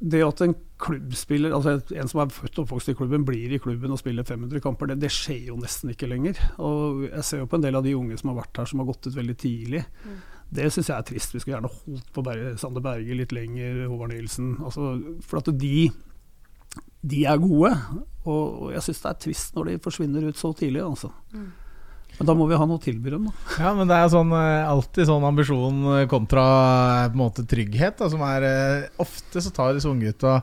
[0.00, 3.60] det at en klubbspiller altså En som er født og oppvokst i klubben, blir i
[3.62, 4.90] klubben og spiller 500 kamper.
[4.90, 6.40] Det, det, skjer jo nesten ikke lenger.
[6.58, 8.82] Og Jeg ser jo på en del av de unge som har vært her, som
[8.82, 9.84] har gått ut veldig tidlig.
[10.04, 10.20] Mm.
[10.50, 11.34] Det syns jeg er trist.
[11.34, 14.56] Vi skulle gjerne holdt på Berge, Sander Berge litt lenger, Håvard Nielsen.
[14.66, 14.92] Altså,
[15.26, 15.90] for at de,
[17.06, 17.72] de er gode.
[18.24, 20.82] Og, og jeg syns det er trist når de forsvinner ut så tidlig.
[20.82, 21.12] Altså.
[21.36, 21.50] Mm.
[22.18, 23.60] Men da må vi ha noe å tilby dem, da.
[23.62, 26.42] Ja, men det er sånn, eh, alltid sånn ambisjon kontra
[27.04, 28.00] eh, på en måte trygghet.
[28.02, 30.40] Da, som er eh, Ofte så tar disse unggutta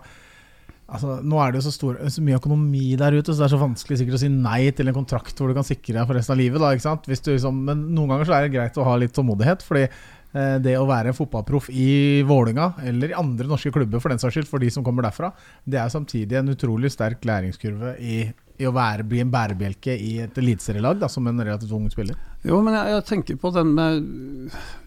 [0.87, 3.53] Altså, nå er det jo så, stor, så, mye økonomi der ute, så det er
[3.57, 6.15] så vanskelig sikkert å si nei til en kontrakt hvor du kan sikre deg for
[6.15, 6.63] resten av livet.
[6.63, 9.65] Da, liksom, men noen ganger så er det greit å ha litt tålmodighet.
[9.67, 14.23] Fordi eh, det å være fotballproff i Vålinga eller i andre norske klubber for den
[14.23, 15.33] saks skyld, for de som kommer derfra,
[15.67, 18.23] det er samtidig en utrolig sterk læringskurve i,
[18.55, 22.15] i å være, bli en bærebjelke i et eliteserielag som en relativt ung spiller.
[22.47, 24.13] Jo, men jeg, jeg tenker på den med,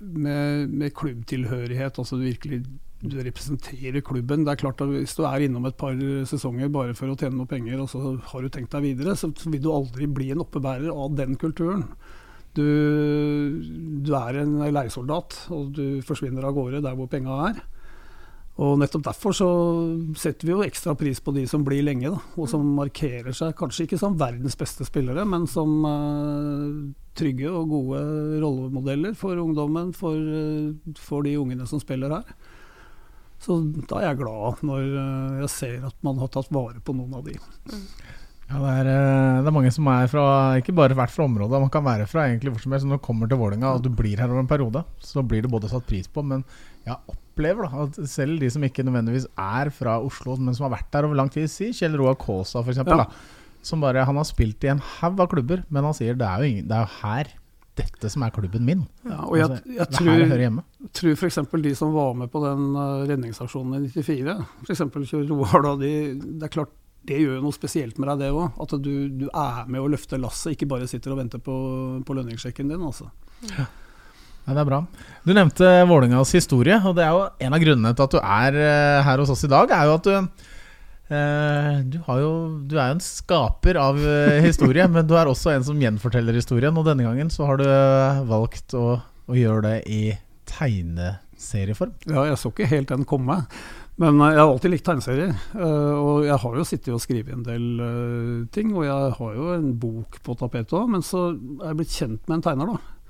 [0.01, 2.01] med, med klubbtilhørighet.
[2.01, 2.65] altså virkelig
[3.01, 4.45] du representerer klubben.
[4.45, 5.97] Det er klart at Hvis du er innom et par
[6.29, 9.33] sesonger bare for å tjene noe penger, og så har du tenkt deg videre, så,
[9.47, 11.89] vil du aldri bli en oppebærer av den kulturen.
[12.55, 12.67] Du,
[14.05, 17.61] du er en leiesoldat, og du forsvinner av gårde der hvor penga er.
[18.61, 19.49] Og Nettopp derfor så
[20.21, 23.55] setter vi jo ekstra pris på de som blir lenge, da, og som markerer seg
[23.57, 28.03] kanskje ikke som verdens beste spillere, men som uh, trygge og gode
[28.43, 32.35] rollemodeller for ungdommen, for, uh, for de ungene som spiller her.
[33.41, 33.57] Så
[33.89, 37.15] da er jeg glad når eh, jeg ser at man har tatt vare på noen
[37.17, 37.39] av de.
[38.51, 40.25] Ja, det er, eh, det er, mange som er fra
[40.61, 42.89] ikke bare vært fra området, man kan være fra egentlig hvor som helst.
[42.91, 45.53] Når du kommer til Vålerenga og du blir her over en periode, så blir du
[45.53, 46.45] både satt pris på, men
[46.85, 50.77] jeg opplever da at selv de som ikke nødvendigvis er fra Oslo, men som har
[50.77, 52.83] vært der over lang tid, si Kjell Roar Kaasa f.eks.
[52.85, 53.07] Ja.
[53.65, 56.41] Som bare, Han har spilt i en haug av klubber, men han sier det er
[56.41, 57.33] jo, ingen, det er jo her
[57.81, 58.85] dette som er klubben min.
[59.09, 61.41] Ja, og jeg, altså, jeg tror, her jeg tror f.eks.
[61.65, 64.85] de som var med på den uh, redningsaksjonen i 94, f.eks.
[65.33, 66.77] Roar, da, de, det er klart
[67.09, 68.59] det gjør jo noe spesielt med deg, det òg.
[68.61, 71.55] At du, du, er med å løfte lasset, ikke bare sitter og venter på,
[72.05, 72.85] på lønningssjekken din.
[72.85, 73.09] Altså.
[73.49, 73.65] Ja.
[74.45, 74.83] Nei, det er bra.
[75.25, 78.61] Du nevnte Vålingas historie, og det er jo en av grunnene til at du er
[78.61, 79.73] uh, her hos oss i dag.
[79.73, 80.60] er jo at du Eh,
[81.11, 82.31] du, jo,
[82.71, 86.37] du, er jo en skaper av eh, historie, men du er også en som gjenforteller
[86.39, 86.77] historien.
[86.79, 90.03] Og denne gangen så har du eh, valgt å, å gjøre det i
[90.51, 91.97] tegneserieform.
[92.07, 93.43] Ja, jeg så ikke helt den komme.
[94.01, 95.35] Men jeg har alltid likt tegneserier.
[95.61, 98.71] Og jeg har jo sittet og skrevet en del ting.
[98.73, 100.89] Og jeg har jo en bok på tapetet òg.
[100.95, 103.01] Men så er jeg blitt kjent med en tegner, da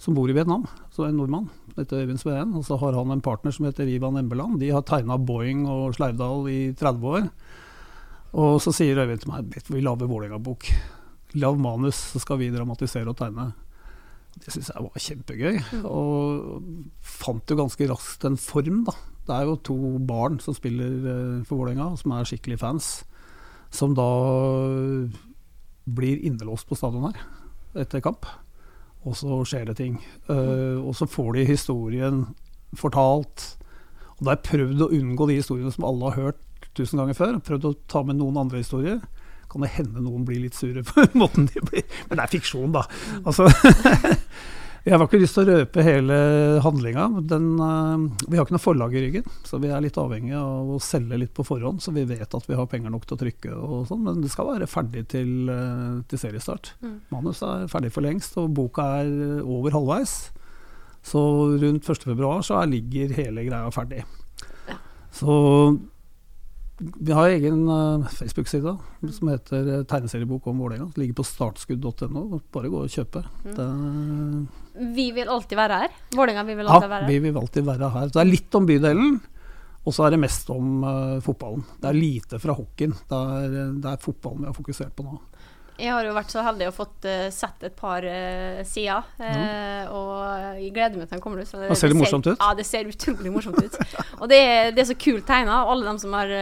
[0.00, 1.50] som bor i Vietnam, så en nordmann.
[1.76, 2.54] heter Øyvind Sveen.
[2.56, 4.58] Og så har han en partner som heter Ivan Embeland.
[4.60, 7.28] De har tegna Boeing og Sleivdal i 30 år.
[8.38, 10.68] Og så sier Øyvind til meg vi lager Vålerenga-bok.
[11.40, 13.50] Lav manus, så skal vi dramatisere og tegne.
[14.40, 15.56] Det syns jeg var kjempegøy.
[15.74, 15.86] Mm.
[15.90, 18.94] Og fant jo ganske raskt en form, da.
[19.26, 22.90] Det er jo to barn som spiller eh, for Vålerenga, som er skikkelig fans.
[23.74, 24.06] Som da
[25.90, 27.20] blir innelåst på stadion her
[27.82, 28.26] etter kamp.
[29.06, 29.96] Og så skjer det ting.
[30.28, 32.24] Uh, og så får de historien
[32.76, 33.46] fortalt.
[34.18, 37.18] Og da har jeg prøvd å unngå de historiene som alle har hørt tusen ganger
[37.18, 37.40] før.
[37.44, 39.00] Prøvd å ta med noen andre historier.
[39.50, 42.70] Kan det hende noen blir litt sure på måten de blir Men det er fiksjon,
[42.74, 42.84] da.
[43.24, 43.48] Altså,
[44.86, 46.18] jeg har ikke lyst til å røpe hele
[46.64, 47.08] handlinga.
[47.32, 50.80] Den, vi har ikke noe forlag i ryggen, så vi er litt avhengig av å
[50.84, 53.56] selge litt på forhånd, så vi vet at vi har penger nok til å trykke
[53.58, 54.06] og sånn.
[54.06, 56.74] Men det skal være ferdig til, uh, til seriestart.
[56.84, 56.98] Mm.
[57.10, 60.18] Manus er ferdig for lengst, og boka er over halvveis.
[61.02, 61.20] Så
[61.58, 64.04] rundt 1.2 så ligger hele greia ferdig.
[64.68, 64.76] Ja.
[65.16, 65.34] Så
[66.80, 68.72] vi har egen uh, Facebook-side
[69.12, 70.88] som heter uh, Tegneseriebok om Vålerenga.
[70.96, 72.40] Ligger på startskudd.no.
[72.52, 73.22] Bare gå og kjøpe.
[73.44, 74.46] Mm.
[74.96, 75.98] Vi vil alltid være her.
[76.16, 77.12] Vålerenga vil alltid ja, være her.
[77.12, 78.14] vi vil alltid være her.
[78.14, 79.18] Det er litt om bydelen,
[79.84, 81.66] og så er det mest om uh, fotballen.
[81.82, 82.96] Det er lite fra hockeyen.
[83.10, 85.20] Det er, det er fotballen vi har fokusert på nå.
[85.80, 89.24] Jeg har jo vært så heldig å fått uh, sett et par uh, sider, uh,
[89.24, 89.92] mm.
[89.96, 90.12] og
[90.60, 91.48] jeg gleder meg til den kommer ut.
[91.48, 92.36] Det, ser det, morsomt ut?
[92.36, 93.78] Ja, det ser utrolig morsomt ut.
[94.18, 95.62] og det er, det er så kult tegna.
[95.70, 96.34] Alle de som har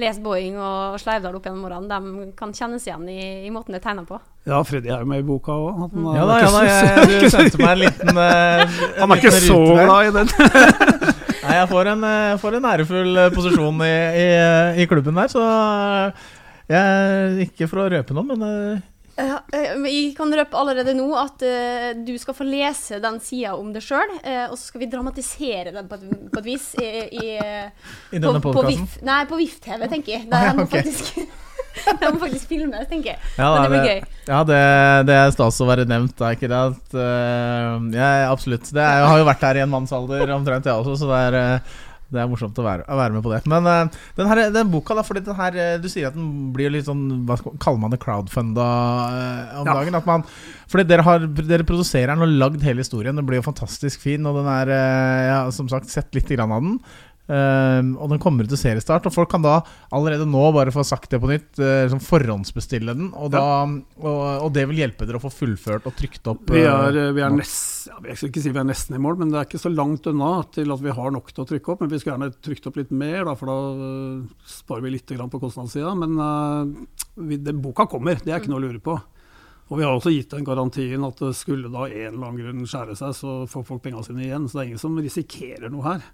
[0.00, 3.82] lest Boeing og Sleivdal opp gjennom årene, de kan kjennes igjen i, i måten det
[3.82, 4.20] er tegna på.
[4.48, 5.90] Ja, Freddy er jo med i boka òg.
[5.92, 6.10] Mm.
[6.16, 8.24] Ja da, ja da, jeg, du sendte meg en liten
[9.00, 10.34] Han er ikke så glad i den.
[11.44, 14.26] Nei, jeg får en, får en ærefull posisjon i, i,
[14.84, 15.44] i klubben der, så
[16.70, 18.86] jeg, ikke for å røpe noe, men uh...
[19.20, 23.72] Ja, jeg kan røpe allerede nå at uh, du skal få lese den sida om
[23.74, 26.88] det sjøl, uh, og så skal vi dramatisere den på et, på et vis i,
[27.20, 27.36] i,
[28.16, 29.04] I denne podkasten?
[29.06, 30.26] Nei, på VIF-TV, tenker jeg.
[30.32, 30.84] Det må okay.
[30.86, 31.38] faktisk
[32.00, 33.20] det må faktisk filmes, tenker jeg.
[33.36, 34.00] Ja, Men det blir gøy.
[34.26, 34.62] Ja, det,
[35.06, 36.62] det er stas å være nevnt, er ikke det?
[36.72, 38.66] At, uh, ja, absolutt.
[38.72, 41.22] Det er, jeg har jo vært her i en mannsalder omtrent, jeg også, så det
[41.28, 41.38] er
[42.10, 43.40] Det er morsomt å være, å være med på det.
[43.50, 46.50] Men uh, den, her, den, boka, da, fordi den her, eh, du sier at den
[46.54, 48.00] blir litt sånn Hva kaller man det?
[48.02, 49.76] Crowdfunda uh, om ja.
[49.76, 49.98] dagen?
[50.00, 50.24] At man,
[50.70, 53.14] fordi dere, har, dere produserer den og lagd hele historien.
[53.14, 54.26] Den blir jo fantastisk fin.
[54.26, 56.80] Og den er, uh, jeg har som sagt sett litt grann av den.
[57.30, 59.04] Uh, og den kommer til seriestart.
[59.06, 59.60] Og folk kan da
[59.94, 63.12] allerede nå, bare få sagt det på nytt, uh, liksom forhåndsbestille den.
[63.14, 63.68] Og, da, ja.
[64.02, 66.50] og, og, det vil hjelpe dere å få fullført og trykt opp.
[66.50, 68.98] Uh, vi er, eh, vi er nest, ja, jeg skal ikke si vi er nesten
[68.98, 71.44] i mål, men det er ikke så langt unna til at vi har nok til
[71.44, 71.84] å trykke opp.
[71.84, 73.60] Men vi skulle gjerne trykt opp litt mer, da, for da
[74.58, 75.94] sparer vi litt på kostnadssida.
[76.00, 76.18] Men
[77.14, 78.98] vi, den boka kommer, det er ikke noe å lure på.
[79.70, 82.96] Og vi har også gitt den garantien at skulle da en eller annen grunn skjære
[82.98, 84.48] seg, så får folk pengene sine igjen.
[84.50, 86.08] Så det er ingen som risikerer noe her.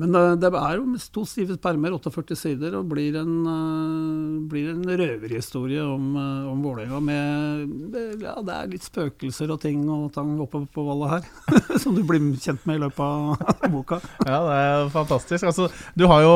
[0.00, 4.86] Men det, er jo to stive permer, 48 sider, og blir en, uh, blir en
[4.88, 7.00] røverhistorie om, uh, om Vålerenga.
[7.04, 7.92] Med,
[8.24, 11.28] ja, det er litt spøkelser og ting og tang oppe på vallet her.
[11.82, 14.00] som du blir kjent med i løpet av boka.
[14.24, 15.44] ja, det er fantastisk.
[15.50, 16.34] Altså, du har jo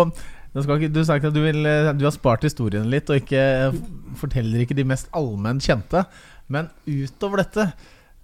[0.57, 1.65] ikke, du, sagt at du, vil,
[1.97, 3.73] du har spart historien litt, og ikke,
[4.21, 6.05] forteller ikke de mest allment kjente.
[6.53, 7.71] Men utover dette,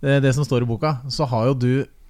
[0.02, 2.01] det, som står i boka, så har jo du Eh,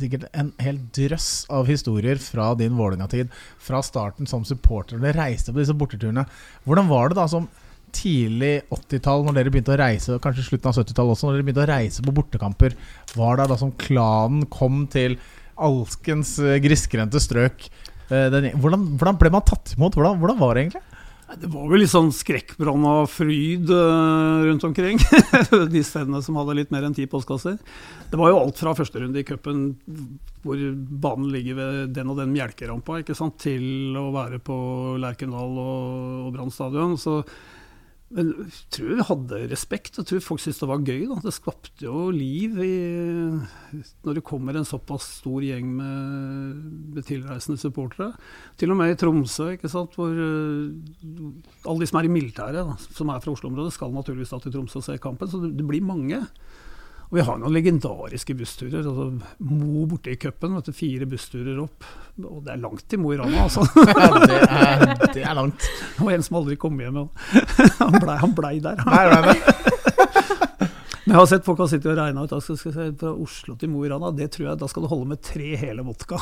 [0.00, 3.32] sikkert en hel drøss av historier fra din Vålerenga-tid.
[3.62, 5.00] Fra starten som supporter.
[5.00, 6.26] Dere reiste på disse borteturene.
[6.66, 7.48] Hvordan var det da som
[7.94, 11.64] tidlig 80-tall, når dere begynte å reise, kanskje slutten av 70-tallet også, når dere begynte
[11.64, 12.76] å reise på bortekamper?
[13.18, 15.18] Var det da som klanen kom til
[15.60, 17.70] alskens eh, grisgrendte strøk?
[18.10, 19.94] Den, hvordan, hvordan, ble man tatt imot?
[19.94, 20.89] Hvordan, hvordan var det egentlig?
[21.38, 24.98] Det var vel litt sånn skrekkbrann av fryd uh, rundt omkring.
[25.74, 27.60] de stedene som hadde litt mer enn ti postkasser.
[28.10, 29.68] Det var jo alt fra første runde i cupen,
[30.42, 30.64] hvor
[31.04, 32.98] banen ligger ved den og den melkerampa,
[33.38, 34.58] til å være på
[34.98, 35.86] Lerkendal og,
[36.26, 36.98] og Brann stadion.
[36.98, 37.20] Så
[38.10, 39.98] men jeg tror vi hadde respekt.
[40.00, 41.04] Jeg tror folk syntes det var gøy.
[41.06, 41.18] Da.
[41.22, 42.70] Det skapte jo liv i,
[44.02, 46.56] når det kommer en såpass stor gjeng med,
[46.96, 48.10] med tilreisende supportere.
[48.58, 49.94] Til og med i Tromsø, sant?
[49.94, 50.74] hvor uh,
[51.70, 54.82] alle de som er i militæret, som er fra Oslo-området, skal naturligvis da til Tromsø
[54.82, 55.30] og se kampen.
[55.30, 56.18] Så det, det blir mange.
[57.10, 58.84] Og vi har noen legendariske bussturer.
[58.86, 59.08] altså
[59.42, 61.86] Mo borte i cupen, fire bussturer opp.
[62.22, 63.64] Og det er langt til Mo i Rana, altså.
[64.30, 65.66] det, er, det er langt.
[65.98, 67.00] Og en som aldri kom hjem.
[67.80, 68.84] Han blei ble der.
[68.86, 69.60] Nei, nei, nei.
[71.00, 73.56] Men jeg har sett folk har sittet og regna ut skal, skal, skal, fra Oslo
[73.58, 74.12] til Mo i Rana.
[74.14, 76.20] Det tror jeg, Da skal du holde med tre hele vodka.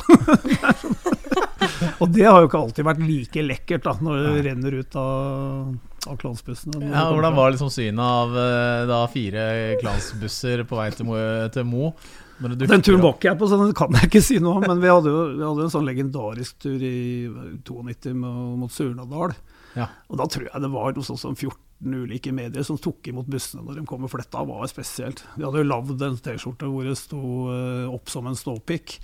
[2.00, 5.76] og det har jo ikke alltid vært like lekkert da, når det renner ut av
[6.06, 6.92] av klansbussene.
[6.92, 9.44] Ja, hvordan var liksom synet av eh, da, fire
[9.82, 11.18] klansbusser på vei til Mo?
[11.54, 11.92] Til Mo
[12.38, 14.66] den turen var ikke jeg på, så den kan jeg ikke si noe om.
[14.68, 17.26] Men vi hadde jo vi hadde en sånn legendarisk tur i
[17.66, 19.34] 92 mot Surnadal.
[19.74, 19.88] Ja.
[20.08, 23.28] Og da tror jeg det var noe sånt som 14 ulike medier som tok imot
[23.30, 24.06] bussene når de kom.
[24.06, 25.24] og fletta, var spesielt.
[25.36, 28.98] Vi hadde jo lagd en T-skjorte hvor det sto uh, 'opp som en ståpikk'.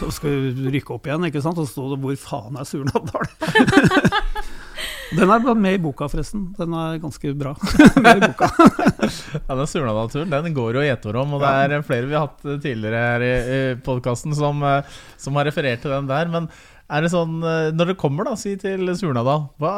[0.00, 1.60] Så skal vi rykke opp igjen, ikke sant.
[1.60, 3.28] Og så sto det 'hvor faen er Surnadal'?
[5.16, 6.48] Den er med i boka, forresten.
[6.58, 7.54] Den er ganske bra.
[8.04, 8.48] med i boka.
[9.48, 12.26] ja, Den Surnadal-turen den går jo i år om, og det er flere vi har
[12.26, 16.28] hatt tidligere her i, i podkasten som, eh, som, har referert til den der.
[16.32, 16.50] Men
[16.88, 19.72] er det sånn, eh, når dere kommer da, si til Surnadal, hva,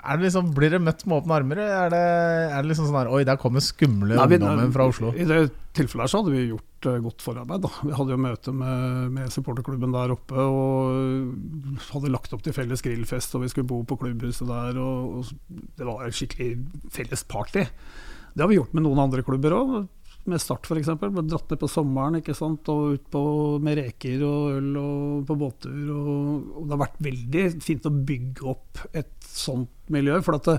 [0.00, 1.60] er det liksom, blir dere møtt med åpne armer?
[1.60, 2.00] Er det,
[2.48, 5.12] er det liksom sånn her Oi, der kommer skumle ungdommen fra Oslo?
[5.12, 5.42] I det
[5.76, 7.66] tilfellet her så hadde vi gjort uh, godt forarbeid.
[7.66, 7.72] da.
[7.82, 12.84] Vi hadde jo møte med, med supporterklubben der oppe og hadde lagt opp til felles
[12.86, 14.80] grillfest, og vi skulle bo på klubbhuset der.
[14.80, 16.54] og, og Det var et skikkelig
[16.94, 17.66] felles party.
[18.32, 19.76] Det har vi gjort med noen andre klubber òg
[20.30, 20.90] med Start f.eks.
[21.00, 22.68] Ble dratt ned på sommeren ikke sant?
[22.72, 23.22] og ut på,
[23.64, 25.76] med reker og øl og på båttur.
[25.92, 30.16] Og, og, det har vært veldig fint å bygge opp et sånt miljø.
[30.24, 30.58] For det,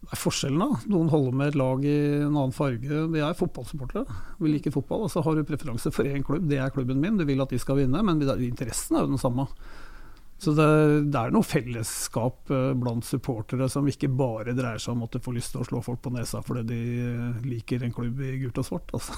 [0.00, 0.64] det er forskjellen.
[0.64, 0.80] da.
[0.94, 3.04] Noen holder med et lag i en annen farge.
[3.12, 4.18] Vi er fotballsupportere.
[4.40, 5.06] Vi liker fotball.
[5.06, 6.48] Og så har du preferanse for én klubb.
[6.50, 7.20] Det er klubben min.
[7.20, 9.48] Du vil at de skal vinne, men interessen er jo den samme.
[10.40, 10.66] Så det,
[11.12, 15.20] det, er noe fellesskap uh, blant supportere som ikke bare dreier seg om at du
[15.20, 18.38] får lyst til å slå folk på nesa fordi de uh, liker en klubb i
[18.40, 18.94] gult og svart.
[18.96, 19.12] Altså.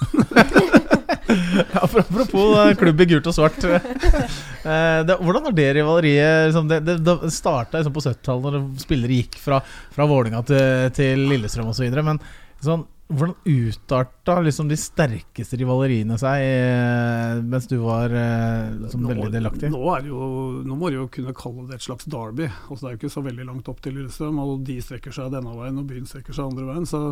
[1.85, 3.61] Apropos uh, klubb i gult og svart.
[3.63, 9.39] det, hvordan har det rivaleriet liksom, det, det starta liksom på 70-tallet, når spillere gikk
[9.45, 9.63] fra,
[9.95, 11.87] fra Vålinga til, til Lillestrøm osv.
[12.03, 12.19] Men
[12.63, 12.83] sånn
[13.13, 19.71] hvordan utarta liksom de sterkeste rivaleriene seg eh, mens du var liksom, nå, veldig delaktig?
[19.73, 20.29] Nå, jo,
[20.67, 22.49] nå, må du jo kunne kalle det et slags derby.
[22.69, 25.31] Altså, det er jo ikke så veldig langt opp til Lillestrøm, og de strekker seg
[25.35, 26.89] denne veien, og byen strekker seg andre veien.
[26.89, 27.03] Så,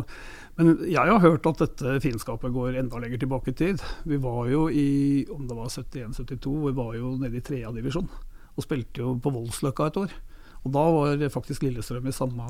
[0.59, 3.85] men jeg har hørt at dette fiendskapet går enda lenger tilbake i tid.
[4.09, 4.89] Vi var jo i
[5.31, 8.11] om det var 71-72, vi var jo nede i tredje divisjon
[8.51, 10.15] og spilte jo på Voldsløkka et år.
[10.61, 12.47] Og Da var faktisk Lillestrøm i samme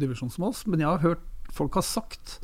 [0.00, 0.66] divisjon som oss.
[0.66, 1.24] Men jeg har hørt
[1.54, 2.38] folk har sagt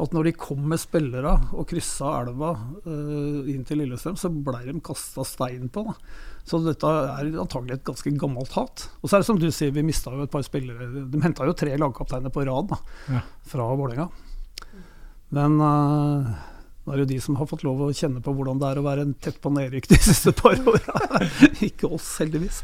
[0.00, 2.52] at når de kom med spillere og kryssa elva
[2.86, 5.84] uh, inn til Lillestrøm, så blei de kasta stein på.
[5.90, 5.94] Da.
[6.48, 8.86] Så dette er antagelig et ganske gammelt hat.
[9.02, 10.88] Og så er det som du sier, vi mista jo et par spillere.
[11.12, 12.80] De henta jo tre lagkapteiner på rad da,
[13.12, 13.20] Ja.
[13.52, 14.08] fra Vålerenga.
[15.32, 16.32] Men uh,
[16.86, 18.86] det er jo de som har fått lov å kjenne på hvordan det er å
[18.88, 21.22] være en tett på nedrykk de siste par åra.
[21.68, 22.62] Ikke oss, heldigvis.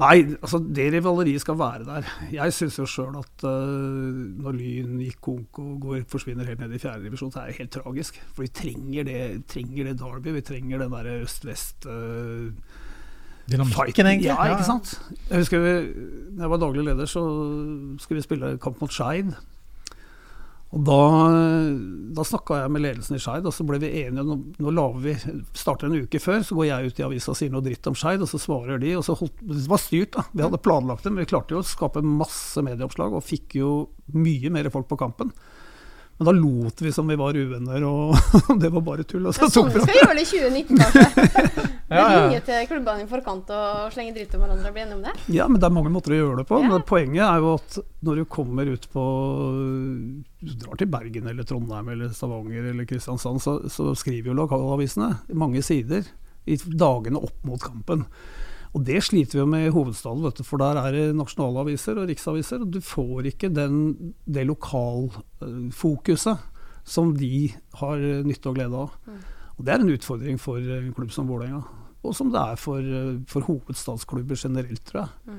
[0.00, 2.06] Nei, altså det rivaleriet skal være der.
[2.32, 6.72] Jeg syns jo sjøl at uh, når Lyn gikk konk og går, forsvinner helt ned
[6.72, 8.22] i fjerdedivisjon, så er det helt tragisk.
[8.32, 9.20] For vi trenger det,
[9.52, 10.32] trenger det Derby.
[10.38, 12.48] Vi trenger den derre øst-vest uh,
[13.50, 14.30] Dynamikken, egentlig.
[14.30, 14.94] Ja, ikke sant.
[15.28, 15.72] Jeg husker vi,
[16.30, 17.22] når jeg var daglig leder, så
[18.00, 19.34] skulle vi spille kamp mot Skeid.
[20.72, 20.98] Og da,
[22.16, 25.02] da snakka jeg med ledelsen i Skeid, og så ble vi enige Nå, nå lager
[25.04, 25.12] vi,
[25.58, 27.96] starter en uke før, så går jeg ut i avisa og sier noe dritt om
[27.98, 28.94] Skeid, og så svarer de.
[28.96, 30.24] og så holdt, Det var styrt, da.
[30.32, 33.74] Vi hadde planlagt det, men vi klarte jo å skape masse medieoppslag, og fikk jo
[34.16, 35.34] mye mer folk på kampen.
[36.16, 39.28] Men da lot vi som vi var uvenner, og det var bare tull.
[39.28, 41.68] Og så Sånn tok vi skal vi gjøre det i 2019, kanskje.
[41.92, 42.20] Ja, ja.
[42.26, 45.14] Ringe til klubbene i forkant og slenge dritt om hverandre og bli enige om det.
[45.34, 46.60] Ja, men det er mange måter å gjøre det på.
[46.62, 46.70] Ja.
[46.72, 47.70] Men poenget er jo at
[48.06, 49.04] når du kommer ut på
[50.42, 55.10] Du drar til Bergen eller Trondheim eller Stavanger eller Kristiansand, så, så skriver jo lokalavisene
[55.38, 56.02] mange sider
[56.50, 58.00] i dagene opp mot kampen.
[58.72, 62.08] Og det sliter vi jo med i hovedstaden, du, for der er det nasjonalaviser og
[62.08, 62.64] riksaviser.
[62.64, 63.74] Og du får ikke den,
[64.24, 66.48] det lokalfokuset
[66.88, 68.96] som de har nytte og glede av.
[69.58, 71.60] Og Det er en utfordring for en klubb som Vålerenga.
[72.02, 72.82] Og som det er for,
[73.30, 75.36] for hovedstadsklubber generelt, tror jeg.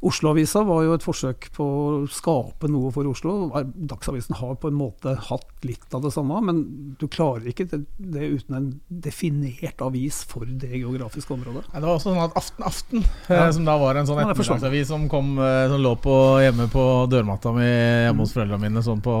[0.00, 3.50] Oslo-avisa var jo et forsøk på å skape noe for Oslo.
[3.76, 6.62] Dagsavisen har på en måte hatt litt av det samme, men
[6.96, 11.66] du klarer ikke det, det uten en definert avis for det geografiske området.
[11.74, 13.42] Ja, det var også sånn at Aften Aften, Ja.
[13.44, 16.70] eh, som da var en sånn Ja, ettermiddagsavis som, kom, eh, som lå på, hjemme
[16.72, 18.20] på dørmatta mi hjemme Mm.
[18.24, 19.12] hos foreldrene mine sånn på,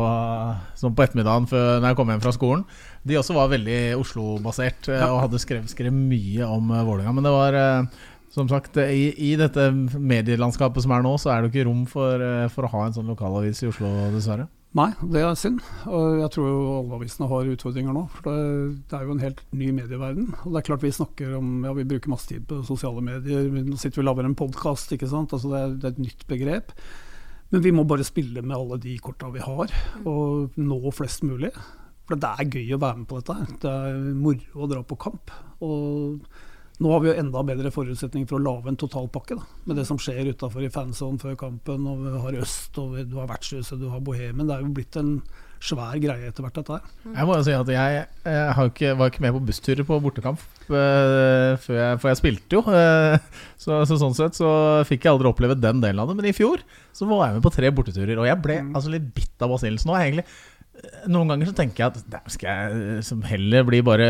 [0.80, 2.64] sånn på ettermiddagen før, når jeg kom hjem fra skolen.
[3.04, 5.12] De også var veldig Oslo-basert eh, Ja.
[5.12, 7.12] og hadde skrevet, skrevet mye om Vålerenga.
[7.14, 7.52] Men det var
[8.30, 12.22] som sagt i, i dette medielandskapet som er nå, så er det ikke rom for,
[12.22, 14.46] eh, for å ha en sånn lokalavis i Oslo, dessverre.
[14.78, 15.58] Nei, det er synd.
[15.90, 18.04] Og jeg tror jo alle har utfordringer nå.
[18.14, 20.28] For det, det er jo en helt ny medieverden.
[20.44, 23.48] Og det er klart vi snakker om Ja, vi bruker masse tid på sosiale medier.
[23.50, 25.34] Nå sitter vi og lager en podkast, ikke sant.
[25.34, 26.70] Altså det, er, det er et nytt begrep.
[27.50, 29.74] Men vi må bare spille med alle de korta vi har,
[30.06, 31.50] og nå flest mulig.
[32.06, 33.56] For det er gøy å være med på dette.
[33.64, 35.34] Det er moro å dra på kamp.
[35.66, 36.22] Og
[36.80, 39.60] nå har vi jo enda bedre forutsetninger for å lage en totalpakke, da.
[39.68, 43.18] Med det som skjer utafor i fansonen før kampen, og vi har Øst, og du
[43.20, 44.48] har Vertshuset, du har Bohemen.
[44.48, 45.18] Det er jo blitt en
[45.60, 46.92] svær greie etter hvert, dette her.
[47.04, 49.98] Jeg må jo si at jeg, jeg har ikke, var ikke med på bussturer på
[50.00, 50.40] bortekamp
[50.72, 52.62] eh, før jeg, For jeg spilte jo.
[52.72, 53.18] eh,
[53.60, 54.52] så, så sånn sett så
[54.88, 56.16] fikk jeg aldri oppleve den delen av det.
[56.16, 56.64] Men i fjor
[56.96, 59.82] så var jeg med på tre borteturer, og jeg ble altså litt bitt av basillen.
[59.82, 60.26] Så nå er jeg egentlig
[60.80, 64.08] eh, Noen ganger så tenker jeg at der skal jeg eh, som heller bli bare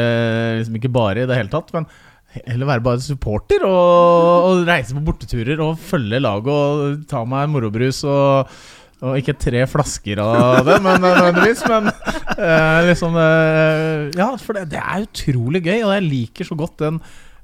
[0.61, 1.91] liksom Ikke bare i det hele tatt, men
[2.35, 7.49] heller være bare supporter og, og reise på borteturer og følge laget og ta meg
[7.55, 8.53] morobrus og
[9.01, 11.63] og ikke tre flasker av det, men nødvendigvis.
[11.73, 16.59] Men eh, liksom eh, Ja, for det, det er utrolig gøy, og jeg liker så
[16.61, 16.99] godt den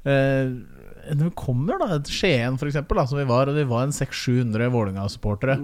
[0.05, 0.51] eh,
[1.17, 3.87] Når vi kommer da til Skien, for eksempel, da, som vi var, og vi var
[3.89, 5.57] en 600-700 Vålerenga-supportere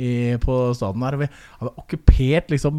[0.00, 0.38] Mm.
[0.40, 1.12] på staden her.
[1.18, 1.26] Og vi
[1.58, 2.78] hadde okkupert liksom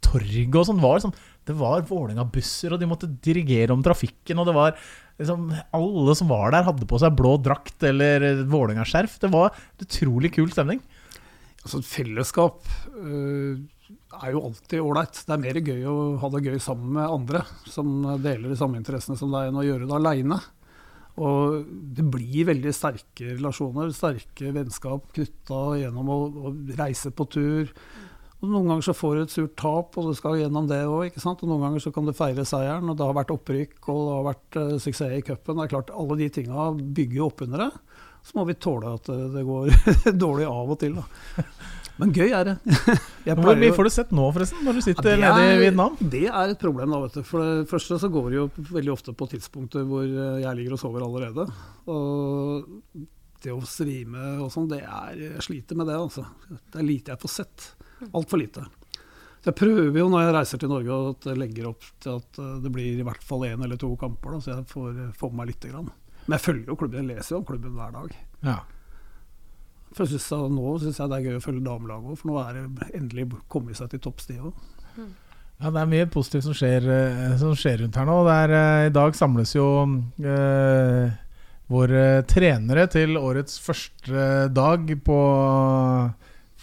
[0.00, 0.78] torget og sånn.
[0.80, 1.12] Var, liksom,
[1.50, 4.38] det var Vålerenga-busser, og de måtte dirigere om trafikken.
[4.40, 4.78] Og det var
[5.20, 5.46] liksom
[5.76, 9.18] Alle som var der, hadde på seg blå drakt eller Vålerenga-skjerf.
[9.22, 10.82] Det var utrolig kul stemning.
[11.64, 12.66] Altså, fellesskap
[12.98, 13.54] uh,
[14.20, 15.22] er jo alltid ålreit.
[15.24, 17.94] Det er mer gøy å ha det gøy sammen med andre som
[18.24, 20.40] deler de samme interessene som deg, enn å gjøre det aleine.
[21.24, 21.62] Og
[21.94, 26.18] det blir veldig sterke relasjoner, sterke vennskap knytta gjennom å,
[26.50, 27.70] å reise på tur.
[28.44, 31.16] Og Noen ganger så får du et surt tap, og du skal gjennom det òg.
[31.16, 34.16] Og noen ganger så kan du feire seieren, og det har vært opprykk og det
[34.18, 35.56] har vært uh, suksess i cupen.
[35.56, 37.70] Det er klart, Alle de tinga bygger jo opp under det.
[38.24, 39.72] Så må vi tåle at eh, det går
[40.24, 40.94] dårlig av og til.
[40.96, 41.48] Da.
[42.00, 42.54] Men gøy er det.
[43.44, 44.62] Hvor mye får du sett nå, forresten?
[44.66, 45.98] Når du sitter ja, nede i Vietnam?
[46.00, 47.26] Det er et problem, da, vet du.
[47.28, 50.78] For det første så går det jo veldig ofte på tidspunkter hvor eh, jeg ligger
[50.78, 51.46] og sover allerede.
[51.92, 52.64] Og
[53.44, 56.24] det å streame og sånn, det er Jeg sliter med det, altså.
[56.48, 57.66] Det er lite jeg får sett.
[58.12, 58.64] Altfor lite.
[59.44, 62.38] Så jeg prøver jo når jeg reiser til Norge at jeg legger opp til at
[62.40, 65.10] eh, det blir i hvert fall én eller to kamper, da, så jeg får eh,
[65.20, 65.90] få med meg lite grann.
[66.24, 68.14] Men jeg følger jo klubben, jeg leser jo om klubben hver dag.
[68.48, 68.56] Ja.
[69.94, 72.30] For jeg synes, jeg- Nå syns jeg det er gøy å følge damelaget òg, for
[72.32, 74.64] nå er det endelig kommet seg til topps, de òg.
[75.60, 78.16] Ja, det er mye positivt som skjer, eh, som skjer rundt her nå.
[78.26, 79.68] Det er, I dag samles jo
[80.24, 81.12] eh,
[81.70, 85.20] våre trenere til årets første dag på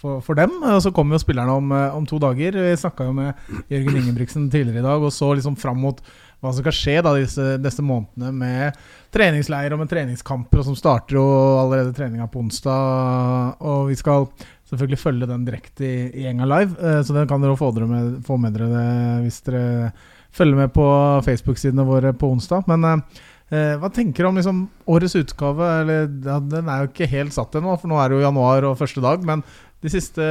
[0.02, 0.58] for, for dem.
[0.66, 2.58] Og så kommer jo spillerne om, eh, om to dager.
[2.58, 3.32] Vi snakka jo med
[3.70, 6.02] Jørgen Ingebrigtsen tidligere i dag og så liksom fram mot
[6.42, 8.78] hva som skal skje da disse, disse månedene med
[9.14, 11.26] treningsleir og med treningskamper, og som starter jo
[11.60, 13.60] allerede treninga på onsdag.
[13.62, 14.26] Og vi skal
[14.66, 17.86] selvfølgelig følge den direkte i, i Enga Live, eh, så den kan dere få, dere
[17.86, 18.88] med, få med dere det
[19.22, 19.92] hvis dere
[20.32, 20.86] følger med på
[21.28, 22.66] Facebook-sidene våre på onsdag.
[22.72, 23.22] Men eh,
[23.52, 25.66] hva tenker du om liksom, årets utgave?
[25.82, 28.68] Eller, ja, den er jo ikke helt satt ennå, for nå er det jo januar
[28.70, 29.24] og første dag.
[29.28, 29.44] Men
[29.82, 30.24] de siste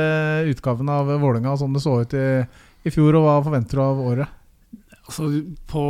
[0.50, 2.28] utgavene av Vålerenga, sånn det så ut i,
[2.88, 4.38] i fjor, og hva forventer du av året?
[5.12, 5.28] Altså,
[5.68, 5.82] på,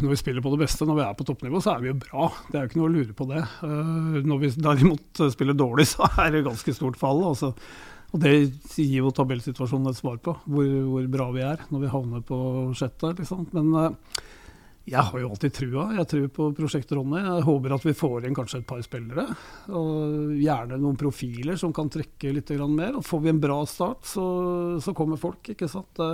[0.00, 1.98] når vi spiller på det beste, når vi er på toppnivå, så er vi jo
[2.00, 2.28] bra.
[2.48, 3.42] Det er jo ikke noe å lure på det.
[3.60, 7.20] Uh, når vi derimot spiller dårlig, så er det ganske stort fall.
[7.28, 7.50] Altså.
[8.14, 8.32] Og det
[8.78, 12.38] gir jo tabellsituasjonen et svar på, hvor, hvor, bra vi er når vi havner på
[12.78, 13.12] sjette.
[13.18, 13.44] Liksom.
[13.52, 14.22] Men uh,
[14.84, 15.84] jeg har jo alltid trua.
[15.96, 17.22] Jeg tror på Prosjekt Ronny.
[17.24, 19.24] Jeg håper at vi får inn kanskje et par spillere.
[19.72, 22.98] Og gjerne noen profiler som kan trekke litt mer.
[22.98, 24.26] Og får vi en bra start, så,
[24.84, 26.04] så kommer folk, ikke sant.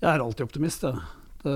[0.00, 0.98] Jeg er alltid optimist, jeg.
[1.44, 1.54] Det,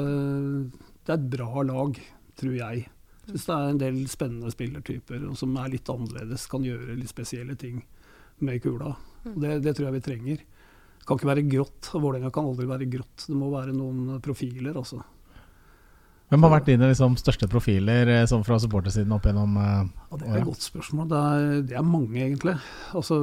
[1.02, 1.98] det er et bra lag,
[2.38, 2.86] tror jeg.
[3.26, 7.10] Hvis syns det er en del spennende spillertyper som er litt annerledes, kan gjøre litt
[7.10, 7.82] spesielle ting
[8.46, 8.94] med kula.
[9.26, 9.34] Mm.
[9.42, 10.48] Det, det tror jeg vi trenger.
[11.02, 11.90] Det kan ikke være grått.
[11.98, 13.26] Vålerenga kan aldri være grått.
[13.26, 15.02] Det må være noen profiler, altså.
[16.28, 20.18] Hvem har vært dine liksom, største profiler eh, sånn fra supportersiden opp gjennom uh, ja,
[20.20, 21.08] Det er et godt spørsmål.
[21.08, 22.58] Det er, det er mange, egentlig.
[22.92, 23.16] Altså,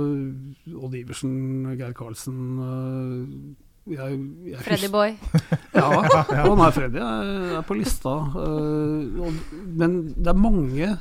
[0.74, 1.36] Odd Iversen,
[1.78, 4.18] Geir Karlsen, uh, jeg,
[4.50, 5.14] jeg Freddy Boy.
[5.78, 8.16] ja, ja, nei, Freddy er, er på lista.
[8.34, 9.38] Uh, og,
[9.78, 10.96] men det er mange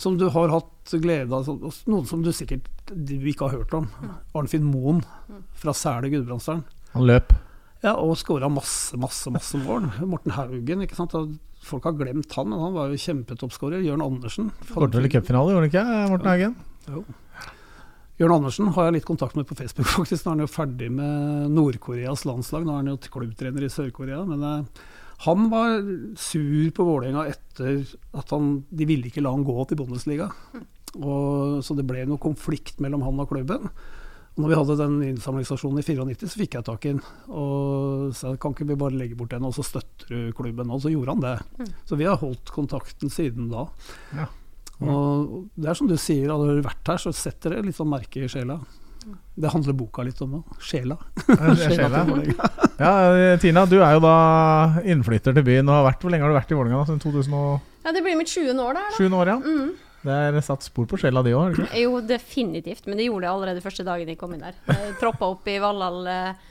[0.00, 1.50] som du har hatt glede av.
[1.84, 3.90] Noen som du sikkert du ikke har hørt om.
[4.32, 5.04] Arnfinn Moen
[5.60, 6.64] fra Sæle Gudbrandsdalen.
[6.96, 7.36] Han løp.
[7.84, 9.90] Ja, og skåra masse, masse masse mål.
[10.08, 10.84] Morten Haugen.
[10.86, 11.12] ikke sant?
[11.64, 13.84] Folk har glemt han, men han var jo kjempetoppskårer.
[13.84, 14.48] Jørn Andersen.
[14.70, 16.08] Skåret vel i cupfinale, gjorde han ikke?
[16.14, 16.56] Morten Haugen?
[16.88, 17.04] Jo.
[18.20, 19.88] Jørn Andersen har jeg litt kontakt med på Facebook.
[19.98, 20.24] faktisk.
[20.24, 22.64] Nå er han jo ferdig med Nord-Koreas landslag.
[22.64, 24.22] Nå er han jo klubbtrener i Sør-Korea.
[24.28, 24.84] Men eh,
[25.26, 25.76] han var
[26.20, 27.82] sur på Vålerenga etter
[28.16, 30.30] at han, de ville ikke la han gå til Bundesliga.
[30.94, 33.68] Og, så det ble noe konflikt mellom han og klubben.
[34.34, 37.02] Når vi hadde den innsamlingsstasjonen i 94, så fikk jeg tak i den.
[37.30, 40.72] Og sa kan ikke vi bare legge bort den, og så støtter du klubben.
[40.74, 41.34] Og så gjorde han det.
[41.60, 41.68] Mm.
[41.86, 43.68] Så vi har holdt kontakten siden da.
[44.18, 44.26] Ja.
[44.82, 47.92] Og det er som du sier, hadde du vært her, så setter det litt sånn
[47.92, 48.58] merke i sjela.
[49.38, 50.52] Det handler boka litt om òg.
[50.68, 50.96] Sjela.
[51.60, 52.04] sjela.
[52.84, 52.92] ja,
[53.42, 54.16] Tina, du er jo da
[54.82, 56.86] innflytter til byen og har vært Hvor lenge har du vært i Vålerenga?
[56.88, 57.58] Siden 2000 og...
[57.84, 58.86] Ja, Det blir mitt sjuende år der.
[58.88, 58.96] da.
[58.96, 59.36] Sjuende år, ja.
[59.44, 59.74] Mm.
[60.04, 61.56] Det er satt spor på sjela di òg?
[61.80, 62.84] Jo, definitivt.
[62.88, 64.58] Men det gjorde det allerede første dagen jeg kom inn der.
[64.68, 66.02] Jeg troppa opp i Valhall.
[66.12, 66.50] Eh,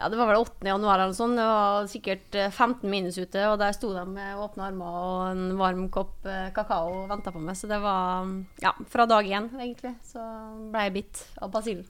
[0.00, 0.64] ja, det var vel 8.
[0.64, 1.38] januar eller noe sånt.
[1.38, 5.22] Det var sikkert 15 eh, minus ute, og der sto de med åpne armer og
[5.28, 7.58] en varm kopp eh, kakao og venta på meg.
[7.60, 8.26] Så det var
[8.64, 10.24] ja, fra dag én, egentlig, så
[10.72, 11.86] ble jeg bitt av basillen.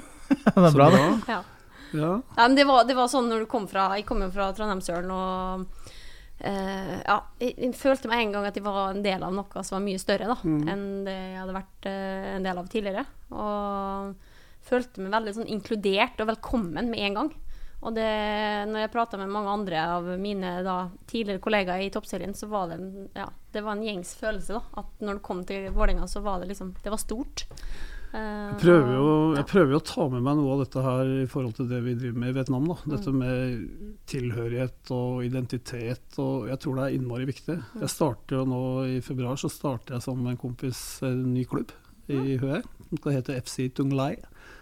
[0.54, 1.02] det er bra, det.
[1.28, 1.42] Ja.
[1.92, 2.12] ja.
[2.14, 4.50] ja men det var, det var, sånn når du kom fra Jeg kom jo fra
[4.56, 5.77] Trondheimsølen og
[6.44, 9.64] uh, ja, jeg, jeg, følte meg en gang at jeg var en del av noe
[9.64, 10.62] som var mye større da, mm.
[10.70, 13.04] enn det jeg hadde vært uh, en del av tidligere.
[13.34, 17.36] Og følte meg veldig sånn inkludert og velkommen med en gang.
[17.78, 18.08] Og det,
[18.66, 22.72] når jeg prata med mange andre av mine da, tidligere kollegaer i Toppserien, så var
[22.72, 22.78] det
[23.14, 24.58] ja, det var en gjengs følelse.
[24.58, 27.46] da, At når det kom til Vålerenga, så var det liksom Det var stort.
[28.08, 31.10] Uh, jeg, prøver jo, jeg prøver jo å ta med meg noe av dette her
[31.24, 32.70] i forhold til det vi driver med i Vietnam.
[32.70, 32.94] da, mm.
[32.94, 33.66] Dette med
[34.08, 36.06] tilhørighet og identitet.
[36.22, 37.58] og Jeg tror det er innmari viktig.
[37.58, 37.82] Mm.
[37.84, 38.62] Jeg starter jo nå
[38.96, 41.74] I februar så starter jeg sammen med en kompis en ny klubb
[42.08, 42.62] i Høyre.
[42.88, 44.14] Det heter FC Tung Lai.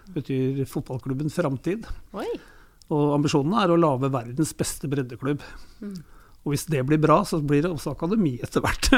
[0.09, 1.87] Det betyr fotballklubben Framtid.
[2.19, 2.27] Oi.
[2.95, 5.43] Og ambisjonen er å lage verdens beste breddeklubb.
[5.83, 5.97] Mm.
[6.47, 8.91] Og hvis det blir bra, så blir det også akademi etter hvert.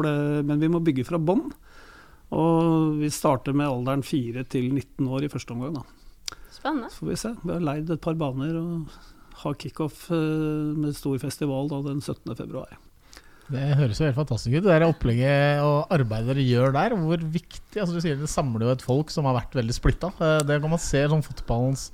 [0.48, 1.46] men vi må bygge fra bånn.
[2.30, 5.80] Og vi starter med alderen 4 til 19 år i første omgang.
[5.80, 6.36] Da.
[6.54, 6.90] Spennende.
[6.92, 7.32] Så får vi se.
[7.42, 9.00] Vi har leid et par baner og
[9.40, 12.36] har kickoff eh, med stor festival da, den 17.
[12.36, 12.76] februar.
[13.50, 14.62] Det høres jo helt fantastisk ut.
[14.62, 18.68] Det der opplegget og arbeidet dere gjør der, hvor viktig altså Du sier det samler
[18.68, 20.12] jo et folk som har vært veldig splitta.
[20.22, 21.88] Eh, det kan man se som fotballens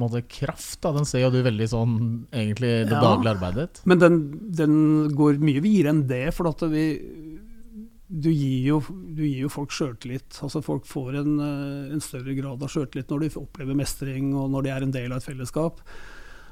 [0.00, 0.78] måte, kraft.
[0.82, 0.92] Da.
[0.96, 1.94] Den ser jo du veldig sånn
[2.28, 3.80] egentlig det ja, daglige arbeidet ditt.
[3.90, 4.18] Men den,
[4.60, 4.74] den,
[5.16, 6.26] går mye videre enn det.
[6.36, 6.84] For at vi,
[8.10, 10.40] du, gir jo, du gir jo folk sjøltillit.
[10.42, 14.50] Altså folk får en, eh, en større grad av sjøltillit når de opplever mestring og
[14.50, 15.78] når de er en del av et fellesskap.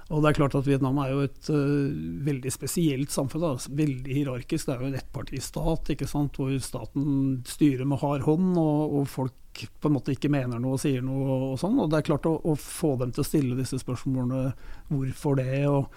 [0.09, 1.89] Og det er klart at Vietnam er jo et uh,
[2.25, 3.43] veldig spesielt samfunn.
[3.45, 3.51] Da.
[3.77, 4.65] Veldig hierarkisk.
[4.65, 6.39] Det er jo en ettpartistat ikke sant?
[6.39, 10.79] hvor staten styrer med hard hånd, og, og, folk på en måte ikke mener noe
[10.79, 11.27] og sier noe.
[11.51, 11.77] Og, sånn.
[11.83, 14.55] Og det er klart å, å, få dem til å stille disse spørsmålene.
[14.89, 15.67] Hvorfor det?
[15.69, 15.93] og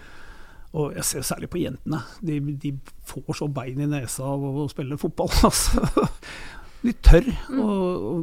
[0.72, 2.00] og jeg ser særlig på jentene.
[2.24, 2.72] De, de
[3.08, 5.32] får så bein i nesa av å spille fotball.
[5.42, 6.06] Altså.
[6.82, 7.26] De tør.
[7.52, 7.58] Mm.
[7.62, 8.22] Og, og,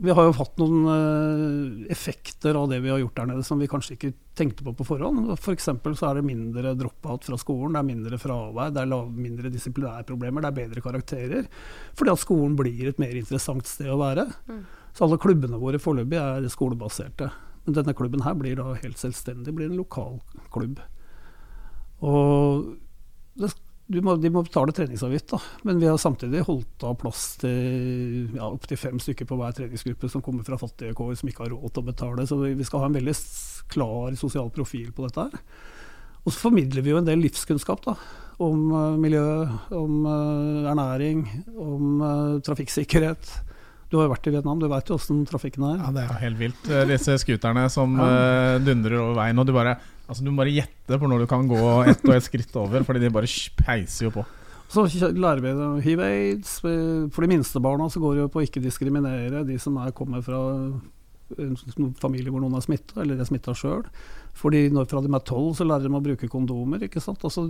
[0.00, 3.60] vi har jo hatt noen uh, effekter av det vi har gjort der nede som
[3.60, 5.26] vi kanskje ikke tenkte på på forhånd.
[5.34, 5.66] F.eks.
[5.82, 9.52] For så er det mindre drop-out fra skolen, det er mindre fravær, det er mindre
[9.52, 11.50] disiplinærproblemer, det er bedre karakterer.
[11.98, 14.24] Fordi at skolen blir et mer interessant sted å være.
[14.48, 14.62] Mm.
[14.96, 17.28] Så alle klubbene våre foreløpig er skolebaserte.
[17.66, 20.16] Men denne klubben her blir da helt selvstendig, blir en lokal
[20.54, 20.80] klubb.
[22.06, 22.70] Og
[23.90, 25.40] det må, de må betale treningsavgift, da.
[25.66, 30.10] Men vi har samtidig holdt av plass til ja, opptil fem stykker på hver treningsgruppe
[30.12, 32.26] som kommer fra fattige kår, som ikke har råd til å betale.
[32.30, 33.16] Så vi skal ha en veldig
[33.72, 35.42] klar sosial profil på dette her.
[36.22, 37.96] Og så formidler vi jo en del livskunnskap da,
[38.46, 39.26] om uh, miljø,
[39.74, 41.24] om uh, ernæring,
[41.58, 43.32] om uh, trafikksikkerhet.
[43.90, 45.80] Du har jo vært i Vietnam, du veit jo åssen trafikken er.
[45.80, 46.68] Ja, Det er helt vilt.
[46.92, 48.60] Disse scooterne som ja.
[48.62, 49.40] dundrer over veien.
[49.42, 49.80] Og du bare
[50.10, 52.82] Altså Du må bare gjette på når du kan gå ett og ett skritt over,
[52.86, 53.30] fordi de bare
[53.62, 54.26] peiser jo på.
[54.70, 54.84] Så
[55.14, 56.58] lærer vi hiv aids.
[56.62, 59.94] For de minste barna så går det jo på å ikke diskriminere de som er,
[59.94, 60.38] kommer fra
[61.38, 61.54] en
[61.98, 63.84] familie hvor noen er smitta, eller er smitta sjøl.
[64.38, 66.84] Fordi når fra de er tolv, så lærer de å bruke kondomer.
[66.86, 67.22] ikke sant?
[67.26, 67.46] Altså,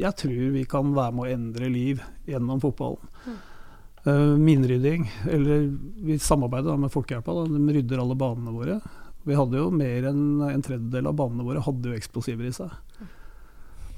[0.00, 3.14] jeg tror vi kan være med å endre liv gjennom fotballen.
[3.26, 3.38] Mm.
[4.00, 5.66] Uh, minrydding, eller
[6.06, 7.34] vi samarbeider med Folkehjelpa.
[7.36, 7.48] Da.
[7.52, 8.78] De rydder alle banene våre.
[9.30, 12.74] Vi hadde jo mer enn en tredjedel av banene våre hadde jo eksplosiver i seg.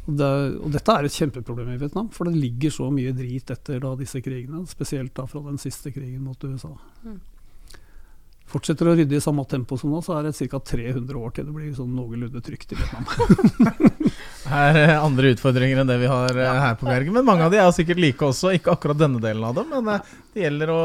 [0.02, 3.52] Og, det, og, dette er et kjempeproblem i Vietnam, for det ligger så mye drit
[3.54, 4.64] etter da, disse krigene.
[4.70, 6.72] Spesielt da fra den siste krigen mot USA.
[7.06, 7.20] Mm.
[8.52, 10.58] Fortsetter å rydde i samme tempo som nå, så er det ca.
[10.72, 13.06] 300 år til det blir sånn noenlunde trygt i Vietnam.
[14.52, 16.50] her er andre utfordringer enn det vi har ja.
[16.66, 17.14] her på Bergen.
[17.16, 18.52] Men mange av de er sikkert like også.
[18.58, 20.82] Ikke akkurat denne delen av dem, men eh, det gjelder å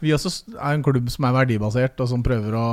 [0.00, 2.66] Vi også er en klubb som er verdibasert, og som prøver å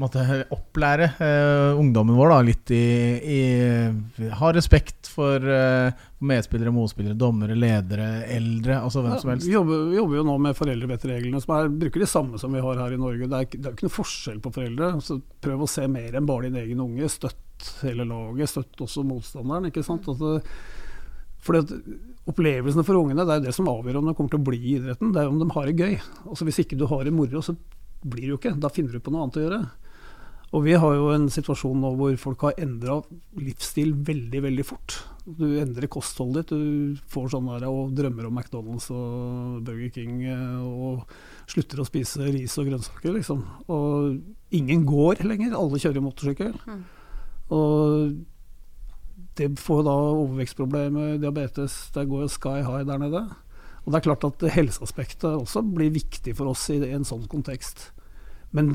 [0.00, 0.22] måtte
[0.54, 2.84] opplære uh, ungdommen vår da, litt i,
[3.20, 5.92] i Ha respekt for uh,
[6.24, 8.78] medspillere, motspillere, dommere, ledere, eldre.
[8.80, 9.48] Altså hvem ja, som helst.
[9.48, 12.62] Vi jobber, vi jobber, jo nå med foreldrevettreglene, som er, bruker de samme som vi
[12.64, 13.28] har her i Norge.
[13.28, 14.92] Det er, det er ikke noe forskjell på foreldre.
[15.04, 17.10] Så prøv å se mer enn bare din egen unge.
[17.12, 19.68] Støtt hele laget, støtt også motstanderen.
[19.68, 20.08] ikke sant?
[20.08, 20.38] Altså,
[21.42, 21.84] fordi
[22.22, 24.74] Opplevelsene for ungene det er det som avgjør om de kommer til å bli i
[24.76, 25.10] idretten.
[25.10, 25.96] Det er om de har det gøy.
[26.22, 27.56] Altså Hvis ikke du har det moro, så
[28.02, 28.52] blir det jo ikke.
[28.62, 29.58] Da finner du på noe annet å gjøre.
[30.52, 32.98] Og vi har jo en situasjon nå hvor folk har endra
[33.40, 34.98] livsstil veldig, veldig fort.
[35.24, 40.18] Du endrer kostholdet ditt, du får sånn der, og drømmer om McDonald's og Burger King
[40.28, 41.06] eh, og
[41.48, 43.40] slutter å spise ris og grønnsaker, liksom.
[43.72, 44.18] Og
[44.52, 46.52] ingen går lenger, alle kjører motorsykkel.
[46.68, 46.82] Mm.
[47.56, 48.20] Og
[49.40, 53.24] det får da overvekstproblemer, diabetes, det går jo sky high der nede.
[53.82, 57.88] Og det er klart at helseaspektet også blir viktig for oss i en sånn kontekst.
[58.52, 58.74] Men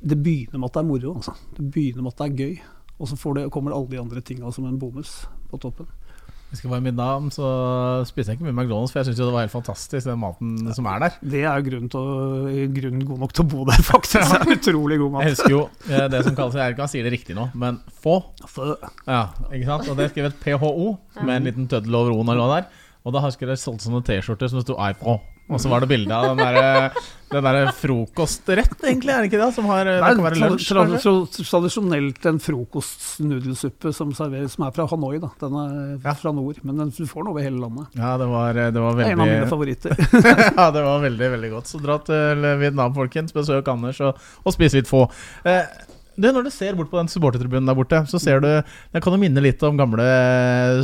[0.00, 1.14] det begynner med at det er moro.
[1.18, 1.34] Altså.
[1.56, 2.58] Det begynner med at det er gøy.
[2.98, 5.86] Og så det, kommer alle de andre tinga som en bonus på toppen.
[6.48, 7.48] Vi skal være middag, så
[8.08, 10.86] spiser jeg ikke mye McDonald's, for jeg syns det var helt fantastisk, den maten som
[10.88, 11.18] er der.
[11.20, 14.32] Det er grunnen, til grunnen god nok til å bo der, faktisk.
[14.32, 15.26] Det er utrolig god mat.
[15.26, 15.60] Jeg husker jo
[16.08, 18.16] det som kalles Jeg ikke sier det riktig nå, men få.
[19.04, 19.90] Ja, ikke sant?
[19.92, 20.86] Og det er skrevet PHO,
[21.20, 22.77] med en liten tøddel over o-en og lå det er.
[23.06, 25.20] Og da husker jeg solgte sånne T-skjorter som det sto iPro.
[25.48, 26.90] Og så var det bilde av den derre
[27.28, 29.48] der frokostrett, egentlig, er det ikke det?
[29.56, 30.84] Som har, Nei, det lunsj, tra
[31.36, 35.18] tradisjonelt en frokostnudelsuppe som serveres, som er fra Hanoi.
[35.20, 35.74] da Den er
[36.04, 36.14] ja.
[36.20, 37.92] fra nord, men den, du får den over hele landet.
[37.96, 39.96] Ja, det var, det var veldig En av mine favoritter.
[40.56, 41.72] ja, det var veldig, veldig godt.
[41.72, 43.36] Så dra til Vietnam, folkens.
[43.36, 45.04] Besøk Anders og, og spis litt få.
[45.48, 45.64] Eh,
[46.18, 49.14] det, når du ser bort på den supportertribunen der borte, så ser du Den kan
[49.14, 50.06] jo minne litt om gamle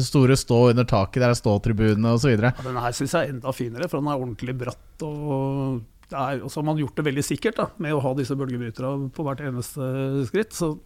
[0.04, 2.36] store stå under taket, der er ståtribunene osv.
[2.38, 5.06] Ja, denne her syns jeg er enda finere, for den er ordentlig bratt.
[5.06, 5.80] Og,
[6.12, 9.10] er, og så har man gjort det veldig sikkert da, med å ha disse bølgebryterne
[9.14, 9.88] på hvert eneste
[10.30, 10.54] skritt.
[10.54, 10.76] Så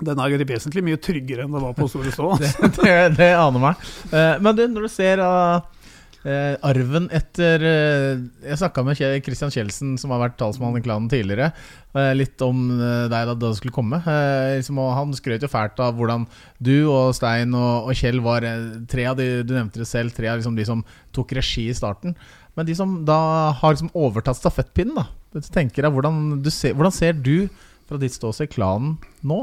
[0.00, 2.32] den er vesentlig mye tryggere enn det var på Store Stå.
[2.40, 3.88] Det, det, det, aner meg.
[4.10, 5.60] Eh, men du, når du ser uh,
[6.24, 8.96] Eh, arven etter eh, Jeg snakka med
[9.26, 11.50] Christian Kjeldsen som har vært talsmann i klanen tidligere.
[11.92, 14.00] Eh, litt om eh, deg da, du skulle komme.
[14.00, 16.24] Eh, liksom, han skrøt jo fælt av hvordan
[16.64, 20.14] du og Stein og, og Kjell var eh, tre av de du nevnte det selv,
[20.16, 20.80] tre av liksom, de som
[21.12, 22.16] tok regi i starten.
[22.56, 23.18] Men de som da
[23.58, 25.44] har liksom overtatt stafettpinnen, da.
[25.52, 27.50] tenker deg, hvordan, ser, hvordan ser du
[27.84, 29.42] fra ditt ståsted klanen nå?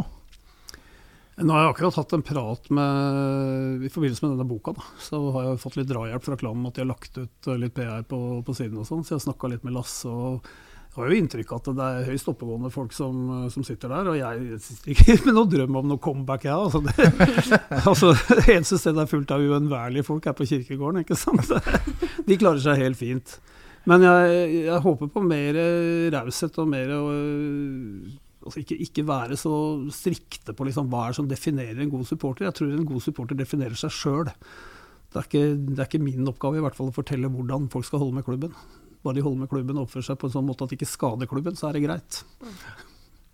[1.41, 4.73] Nå har jeg akkurat hatt en prat med, i forbindelse med denne boka.
[4.77, 4.89] Da.
[5.01, 8.03] Så har jeg fått litt drahjelp fra Klam at de har lagt ut litt PR
[8.07, 8.81] på, på siden.
[8.81, 10.09] og sånn, Så jeg har snakka litt med Lasse.
[10.09, 10.45] og
[10.91, 13.19] jeg har jo inntrykk av at det er høyst oppegående folk som,
[13.53, 14.09] som, sitter der.
[14.11, 16.57] Og jeg sitter ikke med noen drøm om noe comeback, jeg.
[16.57, 17.07] Altså, det,
[17.93, 18.11] altså,
[18.43, 21.05] eneste stedet er fullt av uenværlige folk er på kirkegården.
[21.05, 21.47] ikke sant?
[22.27, 23.37] De klarer seg helt fint.
[23.87, 25.57] Men jeg, jeg håper på mer
[26.13, 26.91] raushet og mer
[28.41, 29.53] altså ikke, ikke, være så
[29.93, 32.47] strikte på liksom, hva er som definerer en god supporter.
[32.47, 34.29] Jeg tror en god supporter definerer seg sjøl.
[35.11, 38.19] Det, det, er ikke min oppgave i hvert fall å fortelle hvordan folk skal holde
[38.19, 38.55] med klubben.
[39.01, 40.89] Bare de holder med klubben og oppfører seg på en sånn måte at de ikke
[40.89, 42.21] skader klubben, så er det greit.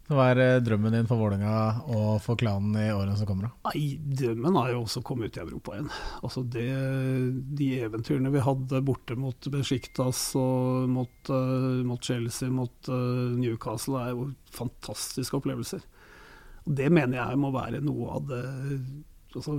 [0.07, 1.53] Hva er eh, drømmen din for Vålerenga
[1.91, 3.49] og for klanen i årene som kommer?
[3.49, 3.71] da?
[3.73, 5.89] Nei, drømmen er jo også å komme ut i Europa igjen.
[6.21, 6.67] Altså det,
[7.59, 13.99] De eventyrene vi hadde borte mot Besjiktas og mot, uh, mot Chelsea, mot uh, Newcastle,
[13.99, 15.83] er jo fantastiske opplevelser.
[16.63, 18.41] Og Det mener jeg må være noe av det
[19.35, 19.57] altså,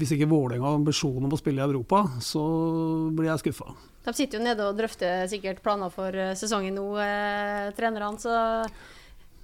[0.00, 2.46] Hvis ikke Vålerenga har ambisjoner om å spille i Europa, så
[3.12, 3.76] blir jeg skuffa.
[4.06, 8.16] De sitter jo nede og drøfter sikkert planer for sesongen nå, eh, trenerne.
[8.16, 8.32] Så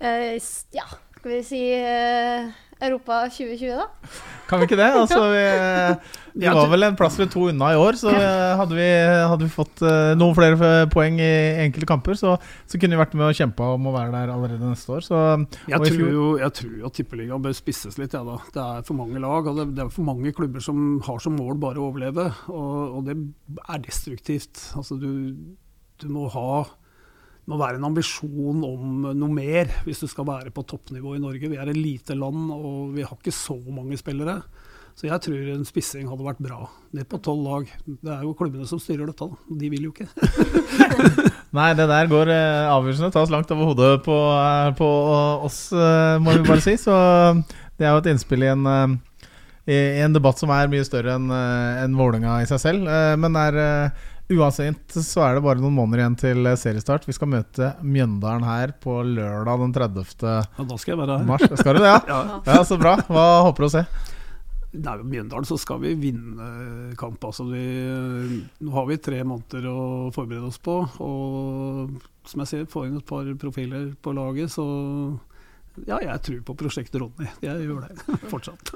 [0.00, 0.36] eh,
[0.76, 0.86] ja,
[1.16, 3.86] skal vi si eh, Europa 2020, da?
[4.46, 4.88] Kan vi ikke det?
[4.92, 5.44] Altså, vi,
[6.42, 8.88] vi var vel en plass eller to unna i år, så hadde vi,
[9.32, 11.30] hadde vi fått uh, noen flere poeng i
[11.64, 12.36] enkelte kamper, så,
[12.68, 15.06] så, kunne vi vært med og kjempa om å være der allerede neste år.
[15.08, 15.22] Så,
[15.72, 18.38] jeg, tror jo, jeg tror jo Tippeligaen bør spisses litt, ja, da.
[18.52, 21.38] Det er for mange lag, og det, det, er for mange klubber som har som
[21.40, 23.16] mål bare å overleve, og, og det
[23.64, 24.68] er destruktivt.
[24.76, 25.32] Altså, du,
[25.96, 26.50] du må ha
[27.46, 31.50] må være en ambisjon om noe mer hvis du skal være på toppnivå i Norge.
[31.50, 34.40] Vi er et lite land og vi har ikke så mange spillere.
[34.96, 36.62] Så jeg tror en spissing hadde vært bra.
[36.96, 37.72] Ned på tolv lag.
[37.84, 39.56] Det er jo klubbene som styrer dette, da.
[39.60, 40.08] De vil jo ikke.
[41.56, 44.88] Nei, det der går eh, avgjørelsene tas langt over hodet på, eh, på,
[45.44, 46.78] oss, eh, må vi bare si.
[46.80, 46.96] Så
[47.76, 48.64] det er jo et innspill i en,
[49.68, 52.88] i en debatt som er mye større enn en Vålerenga i seg selv.
[53.20, 53.60] Men er
[54.26, 57.04] Uansett så er det bare noen måneder igjen til seriestart.
[57.06, 60.26] Vi skal møte Mjøndalen her på lørdag den 30.
[60.26, 61.28] Ja, da skal jeg være her.
[61.28, 61.46] mars.
[61.60, 62.00] Skal du det, ja?
[62.10, 62.40] ja.
[62.48, 62.96] ja så bra.
[63.06, 63.84] Hva håper du å se?
[64.76, 66.48] Nei, Mjøndalen så skal vi vinne
[66.98, 67.22] kamp.
[67.24, 67.62] Altså vi,
[68.66, 69.78] nå har vi tre måneder å
[70.14, 70.80] forberede oss på.
[71.06, 71.94] Og
[72.26, 74.50] som jeg sier, få inn et par profiler på laget.
[74.52, 74.66] Så
[75.86, 77.30] ja, jeg tror på prosjektet Ronny.
[77.46, 78.74] Jeg gjør det fortsatt.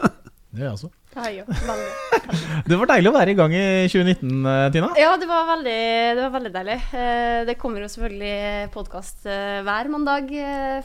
[0.51, 0.89] Det gjør jeg også.
[1.15, 1.91] Veldig,
[2.71, 4.89] det var deilig å være i gang i 2019, eh, Tina?
[4.99, 5.83] Ja, det var veldig,
[6.19, 6.79] det var veldig deilig.
[6.99, 10.33] Eh, det kommer jo selvfølgelig podkast eh, hver mandag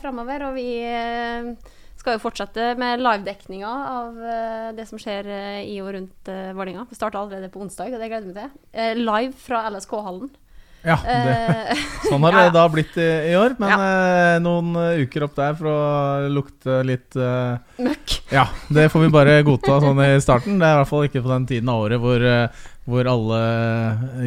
[0.04, 0.46] framover.
[0.52, 0.70] Og vi
[1.98, 4.24] skal jo fortsette med livedekninga av
[4.78, 5.32] det som skjer
[5.66, 6.86] i og rundt Vålerenga.
[6.92, 9.02] Vi starter allerede på onsdag, og det gleder vi til.
[9.02, 10.30] Live fra LSK-hallen.
[10.86, 11.36] Ja, det,
[11.74, 12.52] eh, sånn har det ja.
[12.54, 13.56] da blitt i, i år.
[13.62, 13.78] Men ja.
[13.86, 15.80] eh, noen eh, uker opp der for å
[16.32, 18.20] lukte litt eh, Møkk.
[18.34, 20.60] Ja, det får vi bare godta sånn i starten.
[20.62, 23.42] Det er i hvert fall ikke på den tiden av året hvor, eh, hvor alle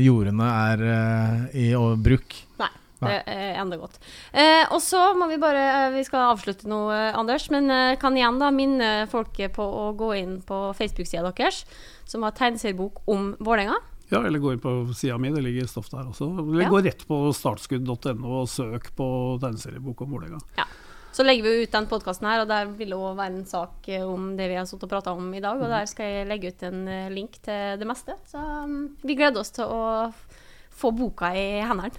[0.02, 1.70] jordene er eh, i
[2.02, 2.42] bruk.
[2.62, 2.72] Nei.
[2.98, 4.00] Det er enda godt.
[4.34, 6.80] Eh, og så må vi bare Vi skal avslutte nå,
[7.14, 7.46] Anders.
[7.54, 7.70] Men
[8.02, 11.62] kan igjen da minne folket på å gå inn på Facebook-sida deres,
[12.10, 13.78] som har tegneseriebok om Vålerenga.
[14.08, 16.30] Ja, eller gå inn på sida mi, det ligger stoff der også.
[16.40, 16.68] Eller ja.
[16.72, 19.08] gå rett på startskudd.no og søk på
[19.42, 20.40] tegneseriebok om Vålerenga.
[20.56, 20.68] Ja.
[21.12, 23.88] Så legger vi ut den podkasten her, og der vil det òg være en sak
[24.04, 25.58] om det vi har stått og prata om i dag.
[25.58, 28.14] Og der skal jeg legge ut en eh, link til det meste.
[28.28, 30.12] Så um, vi gleder oss til å
[30.78, 31.90] få boka i hendene.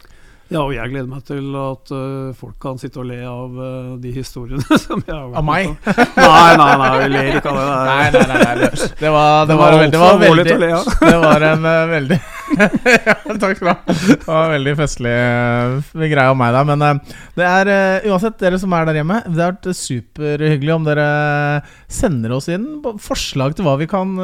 [0.50, 3.90] Ja, og jeg gleder meg til at uh, folk kan sitte og le av uh,
[4.02, 5.76] de historiene som jeg har vært Av meg?
[6.18, 7.66] nei, nei, nei, vi ler ikke av det.
[7.90, 8.70] Nei, nei, nei, nei.
[8.98, 10.70] Det, var, det var, det var, det var veldig le.
[11.04, 12.18] Det var en uh, veldig
[13.12, 13.76] ja, Takk skal du ha.
[13.94, 16.66] Det var en veldig festlig uh, greie om meg, da.
[16.72, 17.04] Men
[17.38, 21.08] det er uansett, dere som er der hjemme, det har vært superhyggelig om dere
[21.86, 22.66] sender oss inn
[23.06, 24.18] forslag til hva vi kan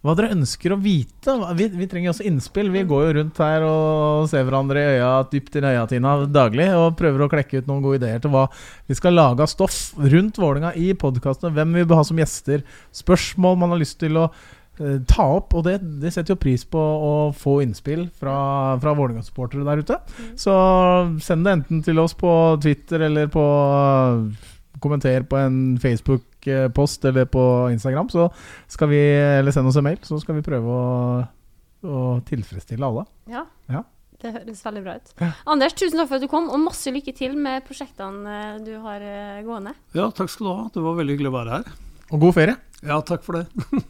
[0.00, 1.34] hva dere ønsker å vite.
[1.58, 2.70] Vi, vi, trenger også innspill.
[2.72, 6.70] Vi går jo rundt her og ser hverandre i øya, dypt i øya Tina, daglig
[6.72, 8.46] og prøver å klekke ut noen gode ideer til hva
[8.88, 11.52] vi skal lage av stoff rundt Vålinga i podkastene.
[11.56, 12.64] Hvem vi bør ha som gjester.
[12.96, 15.52] Spørsmål man har lyst til å uh, ta opp.
[15.60, 18.38] Og det, det, setter jo pris på å få innspill fra,
[18.80, 20.00] fra Vålerenga-supportere der ute.
[20.32, 20.54] Så
[21.20, 22.32] send det enten til oss på
[22.64, 23.44] Twitter eller på
[24.80, 25.60] kommenter på en
[26.40, 28.30] Facebook-post eller på Instagram, så
[28.68, 29.00] skal vi,
[29.38, 31.24] eller send oss en mail, så skal vi prøve å,
[31.82, 33.06] å tilfredsstille alle.
[33.28, 33.44] Ja.
[33.68, 33.84] ja.
[34.20, 35.12] Det høres veldig bra ut.
[35.20, 35.30] Ja.
[35.46, 38.74] Anders, tusen takk for at du kom, og masse lykke til med prosjektene eh, du
[38.82, 39.74] har eh, gående.
[39.96, 40.66] Ja, takk skal du ha.
[40.74, 41.72] Det var veldig hyggelig å være her.
[42.10, 42.58] Og god ferie.
[42.84, 43.46] Ja, takk for det.